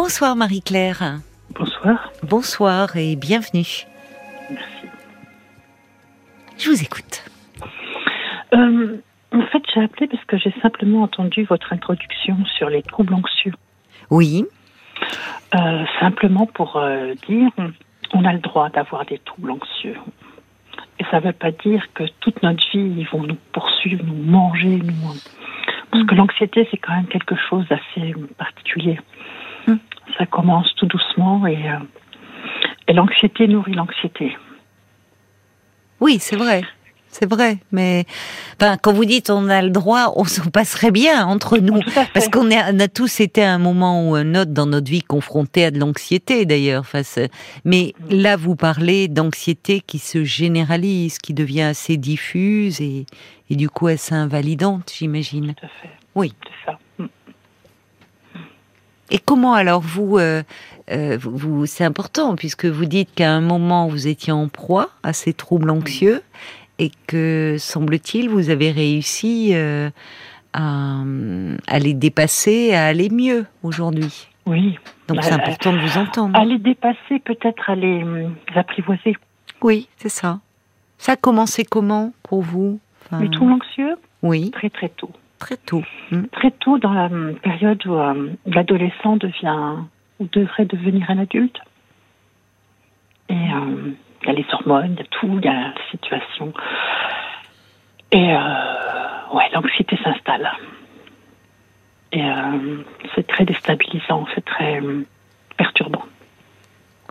Bonsoir 0.00 0.36
Marie-Claire. 0.36 1.18
Bonsoir. 1.58 2.12
Bonsoir 2.22 2.96
et 2.96 3.16
bienvenue. 3.16 3.84
Merci. 4.48 4.86
Je 6.56 6.70
vous 6.70 6.80
écoute. 6.84 7.24
Euh, 8.54 8.98
en 9.32 9.42
fait, 9.46 9.60
j'ai 9.74 9.82
appelé 9.82 10.06
parce 10.06 10.24
que 10.26 10.38
j'ai 10.38 10.54
simplement 10.62 11.02
entendu 11.02 11.42
votre 11.42 11.72
introduction 11.72 12.36
sur 12.56 12.70
les 12.70 12.84
troubles 12.84 13.12
anxieux. 13.12 13.54
Oui. 14.08 14.44
Euh, 15.56 15.84
simplement 15.98 16.46
pour 16.46 16.76
euh, 16.76 17.14
dire, 17.28 17.50
on 18.14 18.24
a 18.24 18.32
le 18.32 18.38
droit 18.38 18.68
d'avoir 18.68 19.04
des 19.04 19.18
troubles 19.18 19.50
anxieux. 19.50 19.96
Et 21.00 21.04
ça 21.10 21.18
ne 21.18 21.26
veut 21.26 21.32
pas 21.32 21.50
dire 21.50 21.84
que 21.94 22.04
toute 22.20 22.40
notre 22.44 22.62
vie, 22.70 22.94
ils 22.98 23.08
vont 23.08 23.24
nous 23.24 23.38
poursuivre, 23.50 24.04
nous 24.04 24.30
manger, 24.30 24.76
nous. 24.76 24.94
Parce 25.90 26.04
que 26.04 26.14
l'anxiété, 26.14 26.68
c'est 26.70 26.76
quand 26.76 26.94
même 26.94 27.08
quelque 27.08 27.34
chose 27.50 27.66
d'assez 27.66 28.14
particulier. 28.36 29.00
Mm. 29.68 29.78
Ça 30.16 30.26
commence 30.26 30.74
tout 30.76 30.86
doucement 30.86 31.46
et, 31.46 31.70
euh, 31.70 31.78
et 32.88 32.92
l'anxiété 32.92 33.46
nourrit 33.46 33.74
l'anxiété. 33.74 34.36
Oui, 36.00 36.18
c'est 36.18 36.36
vrai. 36.36 36.62
C'est 37.10 37.28
vrai, 37.28 37.58
mais 37.72 38.04
enfin, 38.60 38.76
quand 38.76 38.92
vous 38.92 39.06
dites 39.06 39.30
on 39.30 39.48
a 39.48 39.62
le 39.62 39.70
droit, 39.70 40.12
on 40.16 40.24
se 40.24 40.42
passerait 40.42 40.90
bien 40.90 41.26
entre 41.26 41.56
nous, 41.56 41.80
parce 42.12 42.28
qu'on 42.28 42.50
on 42.50 42.80
a 42.80 42.88
tous 42.88 43.20
été 43.20 43.42
à 43.42 43.54
un 43.54 43.58
moment 43.58 44.08
ou 44.08 44.14
un 44.14 44.34
autre 44.34 44.52
dans 44.52 44.66
notre 44.66 44.90
vie 44.90 45.02
confrontés 45.02 45.64
à 45.64 45.70
de 45.70 45.78
l'anxiété 45.78 46.44
d'ailleurs. 46.44 46.84
Mais 47.64 47.94
là, 48.10 48.36
vous 48.36 48.56
parlez 48.56 49.08
d'anxiété 49.08 49.80
qui 49.80 49.98
se 49.98 50.22
généralise, 50.22 51.18
qui 51.18 51.32
devient 51.32 51.62
assez 51.62 51.96
diffuse 51.96 52.82
et, 52.82 53.06
et 53.48 53.56
du 53.56 53.70
coup 53.70 53.86
assez 53.86 54.14
invalidante, 54.14 54.92
j'imagine. 54.94 55.54
Tout 55.54 55.64
à 55.64 55.68
fait. 55.80 55.90
Oui. 56.14 56.34
C'est 56.44 56.70
ça. 56.70 56.78
Et 59.10 59.18
comment 59.18 59.54
alors 59.54 59.80
vous, 59.80 60.18
euh, 60.18 60.42
euh, 60.90 61.16
vous, 61.20 61.36
vous- 61.36 61.66
c'est 61.66 61.84
important 61.84 62.36
puisque 62.36 62.66
vous 62.66 62.84
dites 62.84 63.08
qu'à 63.14 63.32
un 63.32 63.40
moment 63.40 63.88
vous 63.88 64.06
étiez 64.06 64.32
en 64.32 64.48
proie 64.48 64.90
à 65.02 65.12
ces 65.12 65.32
troubles 65.32 65.70
anxieux 65.70 66.22
et 66.78 66.90
que 67.06 67.56
semble-t-il 67.58 68.28
vous 68.28 68.50
avez 68.50 68.70
réussi 68.70 69.50
euh, 69.54 69.90
à, 70.52 70.98
à 71.66 71.78
les 71.78 71.94
dépasser, 71.94 72.74
à 72.74 72.86
aller 72.86 73.08
mieux 73.10 73.46
aujourd'hui. 73.62 74.28
Oui. 74.46 74.78
Donc 75.08 75.16
Bah, 75.18 75.22
c'est 75.22 75.32
important 75.32 75.72
de 75.72 75.78
vous 75.78 75.98
entendre. 75.98 76.38
À 76.38 76.44
les 76.44 76.58
dépasser, 76.58 77.18
peut-être 77.24 77.70
à 77.70 77.74
les 77.74 78.04
apprivoiser. 78.54 79.16
Oui, 79.62 79.88
c'est 79.96 80.08
ça. 80.08 80.40
Ça 80.98 81.12
a 81.12 81.16
commencé 81.16 81.64
comment 81.64 82.12
pour 82.22 82.42
vous? 82.42 82.78
Enfin, 83.04 83.22
Les 83.22 83.30
troubles 83.30 83.52
anxieux, 83.52 83.96
Oui, 84.22 84.50
très 84.50 84.68
très 84.70 84.88
tôt. 84.90 85.10
Très 85.38 85.56
tôt. 85.56 85.82
Hmm. 86.10 86.24
Très 86.32 86.50
tôt 86.50 86.78
dans 86.78 86.92
la 86.92 87.06
hum, 87.06 87.34
période 87.42 87.84
où 87.86 87.94
euh, 87.94 88.30
l'adolescent 88.46 89.16
devient 89.16 89.76
ou 90.20 90.26
devrait 90.32 90.64
devenir 90.66 91.08
un 91.10 91.18
adulte. 91.18 91.58
Et 93.28 93.34
euh, 93.34 93.92
il 94.22 94.26
y 94.26 94.30
a 94.30 94.32
les 94.32 94.46
hormones, 94.52 94.92
il 94.94 94.98
y 94.98 95.02
a 95.02 95.06
tout, 95.10 95.38
il 95.38 95.44
y 95.44 95.48
a 95.48 95.52
la 95.52 95.74
situation. 95.90 96.52
Et 98.10 98.32
euh, 98.34 99.34
ouais, 99.34 99.44
l'anxiété 99.52 99.98
s'installe. 100.02 100.50
Et 102.12 102.24
euh, 102.24 102.82
c'est 103.14 103.26
très 103.26 103.44
déstabilisant, 103.44 104.26
c'est 104.34 104.44
très 104.44 104.80
perturbant. 105.56 106.04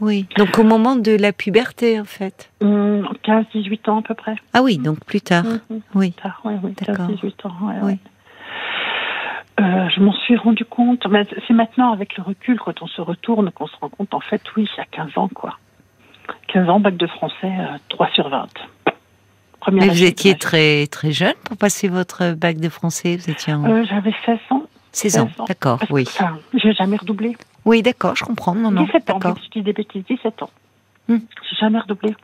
Oui. 0.01 0.27
Donc 0.37 0.57
au 0.59 0.63
moment 0.63 0.95
de 0.95 1.11
la 1.15 1.31
puberté 1.33 1.99
en 1.99 2.05
fait. 2.05 2.51
Hum, 2.61 3.07
15-18 3.23 3.89
ans 3.89 3.99
à 3.99 4.01
peu 4.01 4.15
près. 4.15 4.35
Ah 4.53 4.61
oui, 4.61 4.77
donc 4.77 5.03
plus 5.05 5.21
tard. 5.21 5.43
Mhm. 5.69 5.81
Oui. 5.95 6.11
tard, 6.13 6.41
ouais, 6.45 6.55
D'accord. 6.85 7.07
15-18 7.09 7.47
ans. 7.47 7.67
ouais, 7.67 7.75
Oui. 7.81 7.91
ouais. 7.93 7.97
Euh, 9.59 9.89
je 9.89 10.01
m'en 10.01 10.13
suis 10.13 10.35
rendu 10.37 10.65
compte, 10.65 11.05
mais 11.09 11.25
c'est 11.47 11.53
maintenant 11.53 11.91
avec 11.91 12.15
le 12.17 12.23
recul, 12.23 12.59
quand 12.59 12.81
on 12.81 12.87
se 12.87 13.01
retourne, 13.01 13.49
qu'on 13.51 13.65
se 13.67 13.75
rend 13.81 13.89
compte, 13.89 14.13
en 14.13 14.19
fait, 14.19 14.41
oui, 14.55 14.67
il 14.71 14.77
y 14.77 14.81
a 14.81 14.85
15 14.85 15.17
ans, 15.17 15.29
quoi. 15.33 15.57
15 16.49 16.69
ans, 16.69 16.79
bac 16.79 16.95
de 16.95 17.07
français, 17.07 17.35
euh, 17.43 17.77
3 17.89 18.09
sur 18.13 18.29
20. 18.29 18.47
Première 19.59 19.85
Mais 19.85 19.89
vous 19.91 20.03
étiez 20.03 20.35
très 20.35 20.85
très 20.87 21.11
jeune 21.11 21.33
pour 21.43 21.57
passer 21.57 21.87
votre 21.87 22.33
bac 22.35 22.57
de 22.57 22.69
français. 22.69 23.17
Vous 23.17 23.29
étiez 23.31 23.53
en 23.53 23.65
Euh, 23.65 23.83
J'avais 23.89 24.13
16 24.25 24.37
ans. 24.51 24.63
16 24.91 25.17
ans. 25.17 25.27
16 25.27 25.39
ans. 25.41 25.45
D'accord, 25.47 25.79
oui. 25.89 26.03
enfin, 26.07 26.37
j'ai 26.53 26.73
jamais 26.73 26.97
redoublé. 26.97 27.35
Oui, 27.65 27.81
d'accord, 27.81 28.15
je 28.15 28.23
comprends. 28.23 28.53
Non, 28.55 28.71
non, 28.71 28.83
17 28.83 29.09
ans, 29.09 29.19
je 29.43 29.49
dis 29.49 29.63
des 29.63 29.73
bêtises, 29.73 30.03
17 30.07 30.43
ans. 30.43 30.49
Hmm. 31.07 31.17
J'ai 31.49 31.55
jamais 31.59 31.79
redoublé. 31.79 32.15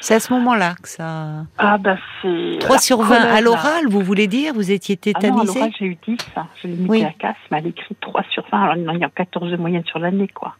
C'est 0.00 0.14
à 0.14 0.20
ce 0.20 0.32
moment-là 0.34 0.74
que 0.82 0.88
ça. 0.88 1.44
Ah, 1.58 1.78
bah, 1.78 1.96
c'est. 2.22 2.58
3 2.60 2.76
la 2.76 2.80
sur 2.80 3.02
20 3.02 3.14
à 3.16 3.40
l'oral, 3.40 3.86
vous 3.88 4.00
voulez 4.00 4.26
dire 4.26 4.52
Vous 4.54 4.70
étiez 4.70 4.98
Ah 5.14 5.20
non, 5.28 5.40
à 5.40 5.44
l'oral, 5.44 5.70
j'ai 5.78 5.86
eu 5.86 5.98
10. 6.06 6.16
hein. 6.36 6.46
Je 6.62 6.68
l'ai 6.68 6.74
mis 6.74 6.88
Oui. 6.88 7.04
à 7.04 7.10
casse, 7.12 7.36
mais 7.50 7.58
à 7.58 7.60
l'écrit 7.60 7.96
3 8.00 8.22
sur 8.30 8.44
20. 8.52 8.62
Alors, 8.62 8.94
il 8.94 9.00
y 9.00 9.04
a 9.04 9.08
14 9.08 9.50
de 9.50 9.56
moyenne 9.56 9.84
sur 9.86 9.98
l'année, 9.98 10.28
quoi. 10.28 10.54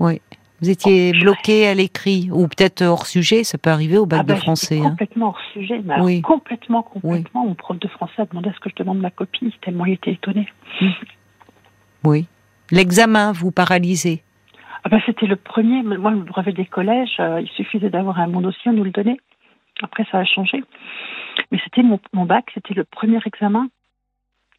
Oui. 0.00 0.20
Vous 0.60 0.70
étiez 0.70 1.12
Oh, 1.14 1.20
bloqué 1.20 1.68
à 1.68 1.74
l'écrit, 1.74 2.30
ou 2.32 2.48
peut-être 2.48 2.82
hors 2.82 3.06
sujet, 3.06 3.44
ça 3.44 3.58
peut 3.58 3.70
arriver 3.70 3.96
au 3.96 4.06
bac 4.06 4.20
Ah 4.20 4.24
bah, 4.24 4.34
de 4.34 4.40
français. 4.40 4.80
hein. 4.80 4.90
complètement 4.90 5.28
hors 5.28 5.38
sujet, 5.52 5.80
mais 5.84 5.94
alors 5.94 6.06
Oui. 6.06 6.20
complètement, 6.20 6.82
complètement. 6.82 7.46
Mon 7.46 7.54
prof 7.54 7.78
de 7.78 7.86
français 7.86 8.22
a 8.22 8.24
demandé 8.26 8.48
à 8.50 8.52
ce 8.54 8.58
que 8.58 8.68
je 8.70 8.74
demande 8.74 8.98
ma 8.98 9.10
copie, 9.10 9.54
tellement 9.62 9.86
il 9.86 9.92
était 9.94 10.10
étonné. 10.12 10.48
Oui. 12.04 12.26
L'examen 12.70 13.32
vous 13.32 13.50
paralysait. 13.52 14.22
Ah 14.88 14.96
bah, 14.96 15.02
c'était 15.04 15.26
le 15.26 15.36
premier, 15.36 15.82
moi, 15.82 16.12
le 16.12 16.20
brevet 16.20 16.52
des 16.52 16.64
collèges, 16.64 17.16
euh, 17.20 17.42
il 17.42 17.48
suffisait 17.50 17.90
d'avoir 17.90 18.18
un 18.20 18.28
bon 18.28 18.40
dossier, 18.40 18.70
on 18.70 18.72
nous 18.72 18.84
le 18.84 18.90
donnait. 18.90 19.18
Après, 19.82 20.06
ça 20.10 20.16
a 20.18 20.24
changé. 20.24 20.64
Mais 21.52 21.60
c'était 21.62 21.82
mon, 21.82 22.00
mon 22.14 22.24
bac, 22.24 22.46
c'était 22.54 22.72
le 22.72 22.84
premier 22.84 23.18
examen. 23.26 23.68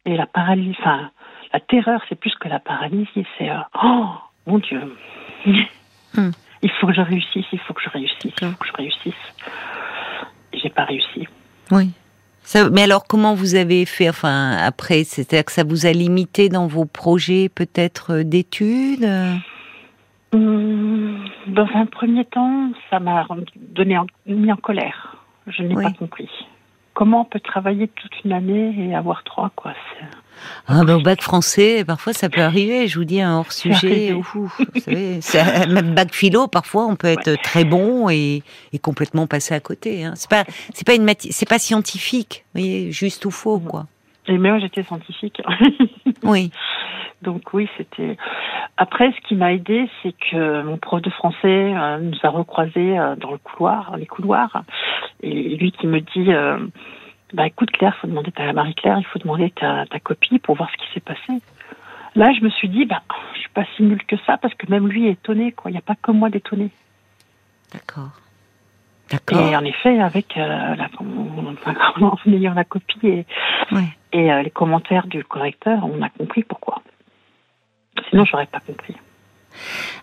Et 0.06 0.16
la 0.16 0.26
paralysie, 0.26 0.76
enfin, 0.78 1.10
la 1.52 1.58
terreur, 1.58 2.00
c'est 2.08 2.14
plus 2.14 2.32
que 2.36 2.46
la 2.46 2.60
paralysie, 2.60 3.26
c'est, 3.36 3.50
euh, 3.50 3.58
oh, 3.82 4.06
mon 4.46 4.58
Dieu. 4.58 4.80
Hmm. 6.14 6.30
Il 6.62 6.70
faut 6.78 6.86
que 6.86 6.92
je 6.92 7.00
réussisse, 7.00 7.46
il 7.52 7.58
faut 7.58 7.74
que 7.74 7.82
je 7.82 7.90
réussisse, 7.90 8.34
il 8.40 8.46
faut 8.46 8.56
que 8.56 8.68
je 8.68 8.72
réussisse. 8.72 9.14
Et 10.52 10.58
J'ai 10.60 10.70
pas 10.70 10.84
réussi. 10.84 11.26
Oui. 11.72 11.90
Ça- 12.42 12.70
mais 12.70 12.82
alors, 12.84 13.02
comment 13.08 13.34
vous 13.34 13.56
avez 13.56 13.84
fait 13.84 14.08
Enfin, 14.08 14.52
après, 14.52 15.02
c'est-à-dire 15.02 15.44
que 15.44 15.52
ça 15.52 15.64
vous 15.64 15.86
a 15.86 15.92
limité 15.92 16.48
dans 16.48 16.68
vos 16.68 16.84
projets, 16.84 17.48
peut-être 17.48 18.12
euh, 18.12 18.22
d'études 18.22 19.08
Dans 20.32 21.68
un 21.74 21.86
premier 21.86 22.24
temps, 22.24 22.70
ça 22.90 23.00
m'a 23.00 23.26
donné 23.56 23.98
en- 23.98 24.06
mis 24.26 24.52
en 24.52 24.56
colère. 24.56 25.16
Je 25.46 25.62
n'ai 25.62 25.74
Oui. 25.74 25.82
pas 25.84 25.90
compris. 25.92 26.28
Comment 26.94 27.22
on 27.22 27.24
peut 27.24 27.40
travailler 27.40 27.88
toute 27.88 28.12
une 28.24 28.32
année 28.32 28.74
et 28.78 28.94
avoir 28.94 29.22
trois, 29.24 29.50
quoi? 29.56 29.72
Ah 30.66 30.84
ben, 30.84 30.96
au 30.96 31.00
bac 31.02 31.20
français, 31.22 31.84
parfois 31.84 32.12
ça 32.12 32.28
peut 32.28 32.40
arriver. 32.42 32.88
Je 32.88 32.98
vous 32.98 33.04
dis 33.04 33.20
un 33.20 33.36
hors 33.38 33.52
sujet. 33.52 34.12
ouf, 34.12 34.34
vous 34.34 34.50
savez, 34.70 35.20
même 35.72 35.94
bac 35.94 36.14
philo, 36.14 36.46
parfois 36.46 36.86
on 36.86 36.96
peut 36.96 37.08
être 37.08 37.34
très 37.42 37.64
bon 37.64 38.08
et, 38.10 38.42
et 38.72 38.78
complètement 38.78 39.26
passer 39.26 39.54
à 39.54 39.60
côté. 39.60 40.04
Hein. 40.04 40.12
C'est 40.16 40.30
pas, 40.30 40.44
c'est 40.74 40.86
pas 40.86 40.94
une 40.94 41.06
c'est 41.18 41.48
pas 41.48 41.58
scientifique, 41.58 42.44
vous 42.54 42.60
voyez, 42.60 42.92
juste 42.92 43.24
ou 43.24 43.30
faux 43.30 43.58
quoi. 43.60 43.86
Et 44.26 44.38
mais 44.38 44.50
moi, 44.50 44.58
j'étais 44.60 44.82
scientifique. 44.82 45.40
Oui, 46.22 46.50
Donc 47.22 47.52
oui, 47.52 47.68
c'était. 47.76 48.16
Après, 48.76 49.12
ce 49.12 49.20
qui 49.28 49.34
m'a 49.34 49.52
aidé, 49.52 49.88
c'est 50.02 50.12
que 50.30 50.62
mon 50.62 50.78
prof 50.78 51.02
de 51.02 51.10
français 51.10 51.74
euh, 51.76 51.98
nous 51.98 52.16
a 52.22 52.28
recroisés 52.30 52.98
euh, 52.98 53.14
dans 53.16 53.30
le 53.32 53.38
couloir, 53.38 53.96
les 53.98 54.06
couloirs, 54.06 54.62
et 55.22 55.56
lui 55.56 55.70
qui 55.72 55.86
me 55.86 56.00
dit, 56.00 56.32
euh, 56.32 56.58
bah 57.34 57.46
écoute 57.46 57.70
Claire, 57.72 57.94
faut 58.00 58.06
demander 58.06 58.32
ta 58.32 58.50
Marie-Claire, 58.54 58.96
il 58.98 59.04
faut 59.04 59.18
demander 59.18 59.50
ta, 59.50 59.84
ta 59.86 60.00
copie 60.00 60.38
pour 60.38 60.56
voir 60.56 60.70
ce 60.70 60.76
qui 60.78 60.92
s'est 60.94 61.00
passé. 61.00 61.42
Là, 62.16 62.32
je 62.32 62.42
me 62.42 62.48
suis 62.50 62.68
dit, 62.70 62.86
bah 62.86 63.02
je 63.34 63.40
suis 63.40 63.50
pas 63.50 63.64
si 63.76 63.82
nulle 63.82 64.02
que 64.04 64.16
ça, 64.26 64.38
parce 64.38 64.54
que 64.54 64.70
même 64.70 64.88
lui 64.88 65.06
est 65.06 65.12
étonné, 65.12 65.52
quoi. 65.52 65.70
Il 65.70 65.74
n'y 65.74 65.78
a 65.78 65.82
pas 65.82 65.96
que 66.00 66.10
moi 66.10 66.30
d'étonné. 66.30 66.70
d'accord, 69.10 69.40
Et 69.50 69.56
en 69.56 69.64
effet, 69.64 70.00
avec 70.00 70.36
euh, 70.36 70.74
la, 70.74 70.88
en, 70.98 72.04
en 72.06 72.32
ayant 72.32 72.54
la 72.54 72.64
copie 72.64 72.98
et, 73.06 73.26
Ouais. 73.72 73.84
et 74.12 74.32
euh, 74.32 74.42
les 74.42 74.50
commentaires 74.50 75.06
du 75.06 75.22
correcteur, 75.22 75.80
on 75.84 76.00
a 76.02 76.08
compris 76.08 76.42
pourquoi. 76.44 76.82
Sinon, 78.10 78.24
j'aurais 78.24 78.46
pas 78.46 78.60
compris. 78.60 78.94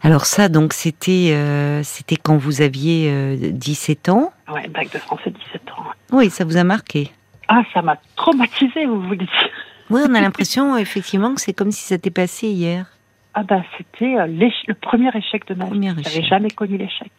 Alors 0.02 0.26
ça, 0.26 0.50
donc 0.50 0.74
c'était, 0.74 1.32
euh, 1.34 1.82
c'était 1.84 2.16
quand 2.16 2.38
vous 2.38 2.62
aviez 2.62 3.10
euh, 3.12 3.36
17 3.52 4.10
ans? 4.10 4.32
Ouais, 4.50 4.68
bac 4.68 4.92
de 4.92 5.00
français, 5.00 5.32
17 5.32 5.62
ans. 5.72 5.84
Oui, 6.12 6.30
ça 6.30 6.46
vous 6.46 6.58
a 6.58 6.64
marqué. 6.64 7.12
Ah, 7.48 7.64
ça 7.74 7.82
m'a 7.82 7.98
traumatisé, 8.16 8.86
vous 8.86 9.02
voulez 9.02 9.18
dire? 9.18 9.50
Oui, 9.90 10.02
on 10.08 10.14
a 10.16 10.22
l'impression 10.22 10.78
effectivement 10.78 11.34
que 11.34 11.42
c'est 11.42 11.54
comme 11.54 11.72
si 11.72 11.82
ça 11.84 11.96
s'était 11.96 12.12
passé 12.12 12.48
hier. 12.48 12.86
Ah 13.34 13.44
bah, 13.44 13.62
c'était 13.78 14.16
euh, 14.18 14.26
le 14.28 14.74
premier 14.74 15.16
échec 15.16 15.48
de 15.48 15.54
ma 15.54 15.66
vie. 15.66 16.04
J'avais 16.04 16.24
jamais 16.24 16.50
connu 16.50 16.78
l'échec. 16.78 17.12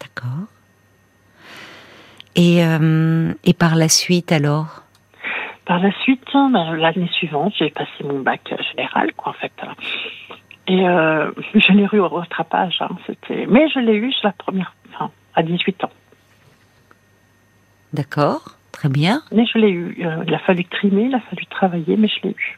D'accord. 0.00 0.46
Et, 2.34 2.64
euh, 2.64 3.34
et 3.44 3.52
par 3.52 3.74
la 3.74 3.88
suite 3.88 4.32
alors? 4.32 4.81
Par 5.64 5.78
la 5.78 5.92
suite, 6.02 6.26
hein, 6.34 6.50
ben, 6.52 6.74
l'année 6.74 7.08
suivante, 7.12 7.52
j'ai 7.56 7.70
passé 7.70 8.04
mon 8.04 8.20
bac 8.20 8.40
euh, 8.52 8.56
général, 8.72 9.12
quoi, 9.14 9.30
en 9.30 9.34
fait. 9.34 9.52
Et 10.66 10.88
euh, 10.88 11.30
je 11.54 11.72
l'ai 11.72 11.88
eu 11.92 12.00
au 12.00 12.08
rattrapage. 12.08 12.78
Hein, 12.80 12.96
c'était... 13.06 13.46
Mais 13.46 13.68
je 13.68 13.78
l'ai 13.78 13.94
eu 13.94 14.12
la 14.24 14.32
première, 14.32 14.74
enfin, 14.92 15.10
à 15.34 15.42
18 15.42 15.84
ans. 15.84 15.90
D'accord, 17.92 18.56
très 18.72 18.88
bien. 18.88 19.22
Mais 19.30 19.46
je 19.46 19.58
l'ai 19.58 19.70
eu. 19.70 20.04
Euh, 20.04 20.24
il 20.26 20.34
a 20.34 20.38
fallu 20.40 20.64
trimer, 20.64 21.04
il 21.04 21.14
a 21.14 21.20
fallu 21.20 21.46
travailler, 21.46 21.96
mais 21.96 22.08
je 22.08 22.26
l'ai 22.26 22.30
eu. 22.30 22.56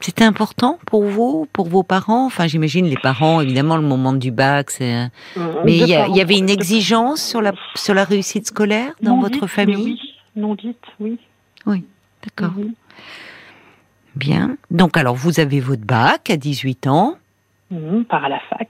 C'était 0.00 0.24
important 0.24 0.78
pour 0.86 1.04
vous, 1.04 1.46
pour 1.52 1.68
vos 1.68 1.84
parents? 1.84 2.26
Enfin, 2.26 2.48
j'imagine 2.48 2.86
les 2.86 2.96
parents, 2.96 3.40
évidemment, 3.40 3.76
le 3.76 3.82
moment 3.82 4.12
du 4.12 4.32
bac, 4.32 4.70
c'est. 4.70 5.08
Mais 5.64 5.76
il 5.76 5.86
y, 5.86 6.20
avait 6.20 6.38
une 6.38 6.50
exigence 6.50 7.22
sur 7.22 7.40
la 7.40 7.52
sur 7.76 7.94
la 7.94 8.02
réussite 8.02 8.48
scolaire 8.48 8.94
dans 9.00 9.18
votre 9.18 9.46
famille? 9.46 9.76
oui. 9.76 10.14
Non 10.34 10.54
dite, 10.54 10.82
oui. 10.98 11.18
Oui, 11.66 11.84
d'accord. 12.22 12.52
Bien. 14.14 14.56
Donc, 14.70 14.96
alors, 14.96 15.14
vous 15.14 15.40
avez 15.40 15.60
votre 15.60 15.84
bac 15.84 16.30
à 16.30 16.36
18 16.36 16.86
ans. 16.86 17.16
Mmh, 17.70 18.02
par 18.04 18.24
à 18.24 18.28
la 18.28 18.40
fac. 18.40 18.68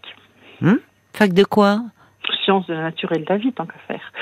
Mmh. 0.60 0.74
Fac 1.12 1.32
de 1.32 1.44
quoi? 1.44 1.82
Sciences 2.44 2.66
de 2.66 2.74
la 2.74 2.82
nature 2.82 3.12
et 3.12 3.18
de 3.18 3.26
la 3.28 3.36
vie, 3.36 3.52
tant 3.52 3.66
qu'à 3.66 3.78
faire. 3.88 4.12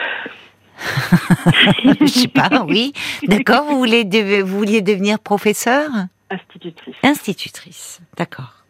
Je 2.00 2.06
sais 2.06 2.28
pas, 2.28 2.64
oui. 2.66 2.92
D'accord, 3.24 3.64
vous, 3.64 3.78
voulez 3.78 4.04
vous 4.42 4.58
vouliez 4.58 4.80
devenir 4.80 5.18
professeur? 5.18 5.90
Institutrice. 6.30 6.96
Institutrice, 7.02 8.00
d'accord. 8.16 8.64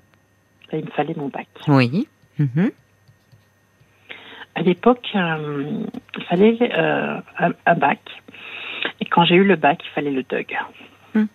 Il 0.73 0.85
me 0.85 0.91
fallait 0.91 1.15
mon 1.17 1.29
bac. 1.29 1.49
Oui. 1.69 2.09
Mhm. 2.39 2.71
À 4.55 4.63
l'époque, 4.63 5.07
euh, 5.15 5.85
il 6.17 6.25
fallait 6.25 6.59
euh, 6.75 7.21
un, 7.39 7.75
bac. 7.75 8.01
Et 9.01 9.05
quand 9.05 9.25
j'ai 9.25 9.37
eu 9.37 9.45
le 9.45 9.57
bac, 9.57 9.81
il 9.85 9.91
fallait 9.91 10.11
le 10.11 10.23
DUG. 10.23 10.57
Hmm. 11.15 11.27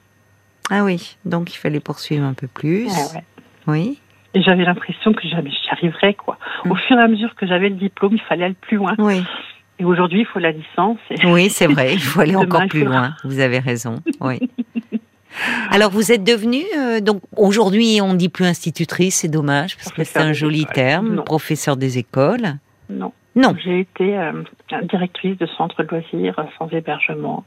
Ah 0.70 0.84
oui, 0.84 1.18
donc 1.26 1.54
il 1.54 1.58
fallait 1.58 1.80
poursuivre 1.80 2.26
un 2.26 2.34
peu 2.34 2.48
plus. 2.48 2.88
Ah 2.90 3.20
oui. 3.68 4.00
Et 4.34 4.42
j'avais 4.42 4.66
l'impression 4.66 5.14
que 5.14 5.22
j'y 5.22 5.34
arriverais, 5.72 6.14
quoi. 6.14 6.38
Au 6.66 6.74
hmm. 6.74 6.78
fur 6.78 6.98
et 6.98 7.02
à 7.02 7.08
mesure 7.08 7.36
que 7.36 7.48
j'avais 7.48 7.70
le 7.70 7.76
diplôme, 7.76 8.14
il 8.14 8.22
fallait 8.22 8.46
aller 8.46 8.56
plus 8.60 8.78
loin. 8.78 8.96
Oui. 8.98 9.24
Et 9.80 9.86
aujourd'hui, 9.86 10.22
il 10.22 10.26
faut 10.26 10.40
la 10.40 10.52
licence. 10.52 11.00
Oui, 11.26 11.50
c'est 11.50 11.68
vrai, 11.68 11.94
il 11.94 12.02
faut 12.02 12.22
aller 12.22 12.36
encore 12.36 12.68
plus 12.68 12.86
loin. 12.86 13.16
Vous 13.24 13.40
avez 13.40 13.60
raison. 13.60 14.02
Oui. 14.22 14.40
Alors, 15.70 15.92
vous 15.92 16.12
êtes 16.12 16.24
devenue, 16.24 16.64
euh, 16.78 17.02
donc 17.02 17.22
aujourd'hui, 17.36 18.00
on 18.02 18.14
dit 18.14 18.30
plus 18.30 18.46
institutrice, 18.46 19.16
c'est 19.16 19.28
dommage, 19.28 19.76
parce 19.76 19.92
que 19.92 20.04
c'est 20.04 20.20
un 20.20 20.32
joli 20.34 20.66
terme, 20.66 21.24
professeur 21.24 21.76
des 21.76 21.98
écoles. 21.98 22.56
Non. 22.90 23.12
Non. 23.36 23.54
J'ai 23.64 23.82
été 23.82 24.18
euh, 24.18 24.44
directrice 24.84 25.38
de 25.38 25.46
centre 25.46 25.84
de 25.84 25.88
loisirs 25.90 26.36
sans 26.58 26.70
hébergement. 26.70 27.44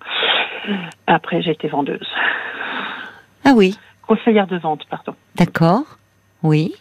Après, 1.06 1.40
j'ai 1.40 1.52
été 1.52 1.68
vendeuse. 1.68 2.08
Ah 3.44 3.52
oui. 3.54 3.76
Conseillère 4.06 4.46
de 4.46 4.58
vente, 4.58 4.84
pardon. 4.90 5.14
D'accord. 5.36 5.98
Oui. 6.42 6.74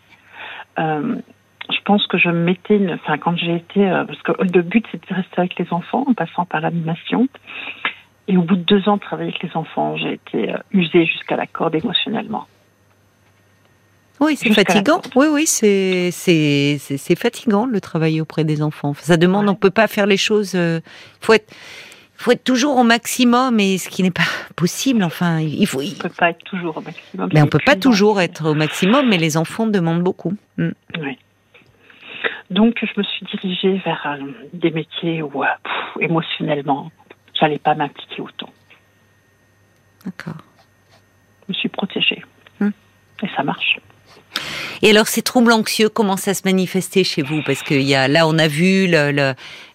Euh, 0.79 1.15
je 1.69 1.81
pense 1.85 2.05
que 2.07 2.17
je 2.17 2.29
mettais, 2.29 2.79
enfin 2.93 3.17
quand 3.17 3.35
j'ai 3.37 3.55
été, 3.55 3.89
euh, 3.89 4.05
parce 4.05 4.21
que 4.21 4.31
le 4.41 4.61
but 4.61 4.85
c'était 4.91 5.13
de 5.13 5.15
rester 5.15 5.39
avec 5.39 5.57
les 5.57 5.67
enfants 5.71 6.05
en 6.07 6.13
passant 6.13 6.45
par 6.45 6.61
l'animation. 6.61 7.27
Et 8.27 8.37
au 8.37 8.41
bout 8.41 8.57
de 8.57 8.63
deux 8.63 8.89
ans 8.89 8.97
de 8.97 9.01
travailler 9.01 9.29
avec 9.29 9.43
les 9.43 9.55
enfants, 9.55 9.95
j'ai 9.95 10.13
été 10.13 10.53
euh, 10.53 10.57
usée 10.71 11.05
jusqu'à 11.05 11.37
la 11.37 11.47
corde 11.47 11.75
émotionnellement. 11.75 12.45
Oui, 14.19 14.35
c'est 14.35 14.51
fatigant. 14.53 15.01
Oui, 15.15 15.27
oui, 15.29 15.45
c'est 15.45 16.11
c'est 16.11 17.15
fatigant 17.15 17.65
le 17.65 17.79
travail 17.79 18.21
auprès 18.21 18.43
des 18.43 18.61
enfants. 18.61 18.93
Ça 18.99 19.17
demande, 19.17 19.47
on 19.49 19.55
peut 19.55 19.69
pas 19.69 19.87
faire 19.87 20.07
les 20.07 20.17
choses. 20.17 20.53
Il 20.53 20.59
euh, 20.59 20.79
faut 21.21 21.33
être 21.33 21.53
faut 22.15 22.31
être 22.31 22.43
toujours 22.43 22.77
au 22.77 22.83
maximum, 22.83 23.59
et 23.59 23.77
ce 23.77 23.89
qui 23.89 24.01
n'est 24.01 24.11
pas 24.11 24.23
possible. 24.55 25.03
Enfin, 25.03 25.39
il 25.39 25.67
faut. 25.67 25.81
On 25.81 26.01
peut 26.01 26.09
pas 26.09 26.31
être 26.31 26.43
toujours 26.43 26.77
au 26.77 26.81
maximum. 26.81 27.29
Mais 27.33 27.41
on 27.41 27.47
peut 27.47 27.61
pas 27.63 27.75
toujours 27.75 28.19
être 28.19 28.49
au 28.49 28.53
maximum, 28.55 29.07
mais 29.07 29.17
les 29.17 29.37
enfants 29.37 29.67
demandent 29.67 30.03
beaucoup. 30.03 30.33
Mm. 30.57 30.69
Oui. 30.99 31.17
Donc, 32.49 32.79
je 32.81 32.91
me 32.97 33.03
suis 33.03 33.25
dirigée 33.25 33.77
vers 33.83 34.07
euh, 34.07 34.31
des 34.53 34.71
métiers 34.71 35.21
où, 35.21 35.43
euh, 35.43 35.47
émotionnellement, 35.99 36.91
j'allais 37.39 37.59
pas 37.59 37.75
m'impliquer 37.75 38.21
autant. 38.21 38.49
D'accord. 40.05 40.37
Je 41.41 41.53
me 41.53 41.53
suis 41.53 41.69
protégée. 41.69 42.23
Hmm. 42.59 42.69
Et 43.21 43.27
ça 43.35 43.43
marche. 43.43 43.79
Et 44.81 44.91
alors, 44.91 45.07
ces 45.07 45.21
troubles 45.21 45.51
anxieux, 45.51 45.89
comment 45.89 46.17
ça 46.17 46.33
se 46.33 46.43
manifestait 46.45 47.03
chez 47.03 47.21
vous? 47.21 47.41
Parce 47.45 47.63
que 47.63 47.73
y 47.73 47.95
a, 47.95 48.07
là, 48.07 48.27
on 48.27 48.37
a 48.37 48.47
vu 48.47 48.87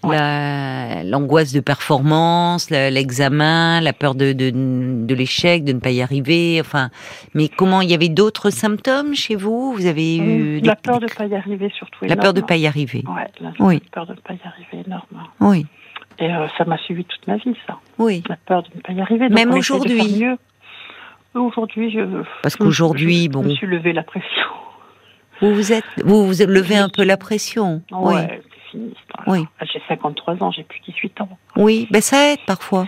l'angoisse 0.03 1.53
de 1.53 1.61
performance, 1.61 2.71
l'examen, 2.71 3.81
la 3.81 3.93
peur 3.93 4.15
de, 4.15 4.33
de, 4.33 5.15
l'échec, 5.15 5.65
de 5.65 5.73
ne 5.73 5.81
pas 5.81 5.91
y 5.91 6.03
arriver. 6.03 6.59
Enfin, 6.61 6.91
mais 7.35 7.49
comment 7.49 7.81
il 7.81 7.91
y 7.91 7.95
avait 7.95 8.09
d'autres 8.09 8.51
symptômes 8.51 9.15
chez 9.15 9.35
vous? 9.35 9.73
Vous 9.73 9.87
avez 9.87 10.17
eu 10.17 10.61
la 10.61 10.77
peur 10.77 11.01
de 11.01 11.07
ne 11.07 11.11
pas 11.11 11.27
y 11.27 11.35
arriver 11.35 11.73
surtout. 11.77 12.05
La 12.05 12.17
peur 12.17 12.33
de 12.33 12.41
ne 12.41 12.47
pas 12.47 12.57
y 12.57 12.67
arriver. 12.67 13.03
Ouais, 13.09 13.29
la 13.41 13.53
oui. 13.59 13.81
peur 13.91 14.07
de 14.07 14.13
ne 14.13 14.21
pas 14.21 14.35
y 14.35 14.41
arriver 14.45 14.85
énorme. 14.87 15.27
Oui. 15.41 15.67
Et 16.19 16.33
euh, 16.33 16.47
ça 16.57 16.65
m'a 16.65 16.79
suivi 16.79 17.05
toute 17.05 17.27
ma 17.27 17.37
vie, 17.37 17.57
ça. 17.67 17.79
Oui. 17.99 18.23
La 18.29 18.37
peur 18.37 18.63
de 18.63 18.69
ne 18.77 18.81
pas 18.81 18.93
y 18.93 19.01
arriver. 19.01 19.29
Même 19.29 19.53
aujourd'hui. 19.53 20.25
Aujourd'hui, 21.35 21.91
je. 21.91 22.23
Parce 22.43 22.57
qu'aujourd'hui, 22.57 23.29
bon. 23.29 23.43
Je 23.43 23.49
me 23.49 23.55
suis 23.55 23.67
levé 23.67 23.93
la 23.93 24.03
pression. 24.03 24.29
Vous 25.41 25.55
vous 25.55 25.73
êtes, 25.73 25.85
vous, 26.05 26.25
vous 26.25 26.47
levez 26.47 26.77
un 26.77 26.89
peu 26.89 27.03
la 27.03 27.17
pression. 27.17 27.83
Ouais, 27.91 28.15
oui. 28.15 28.21
c'est 28.31 28.71
fini. 28.71 28.95
Oui. 29.27 29.45
J'ai 29.63 29.83
53 29.89 30.41
ans, 30.41 30.53
j'ai 30.53 30.63
plus 30.63 30.79
18 30.87 31.21
ans. 31.23 31.29
Oui, 31.57 31.89
ben 31.91 32.01
ça 32.01 32.33
aide 32.33 32.39
parfois. 32.47 32.87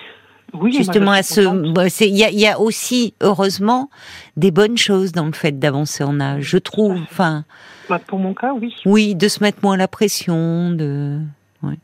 Oui, 0.52 0.73
justement 0.73 1.11
à 1.11 1.25
ce, 1.25 1.41
bah, 1.73 1.87
il 2.00 2.14
y, 2.14 2.41
y, 2.41 2.46
a 2.46 2.61
aussi 2.61 3.14
heureusement 3.20 3.91
des 4.37 4.52
bonnes 4.52 4.76
choses 4.76 5.11
dans 5.11 5.26
le 5.26 5.32
fait 5.32 5.58
d'avancer 5.58 6.05
en 6.05 6.20
âge, 6.20 6.44
je 6.44 6.58
trouve. 6.58 6.97
Enfin. 7.02 7.44
Bah, 7.88 7.99
pour 7.99 8.20
mon 8.20 8.35
cas, 8.35 8.52
oui. 8.52 8.73
Oui, 8.87 9.17
de 9.17 9.26
se 9.26 9.43
mettre 9.43 9.58
moins 9.62 9.76
la 9.76 9.88
pression, 9.88 10.70
de. 10.70 11.19
Ouais. 11.62 11.79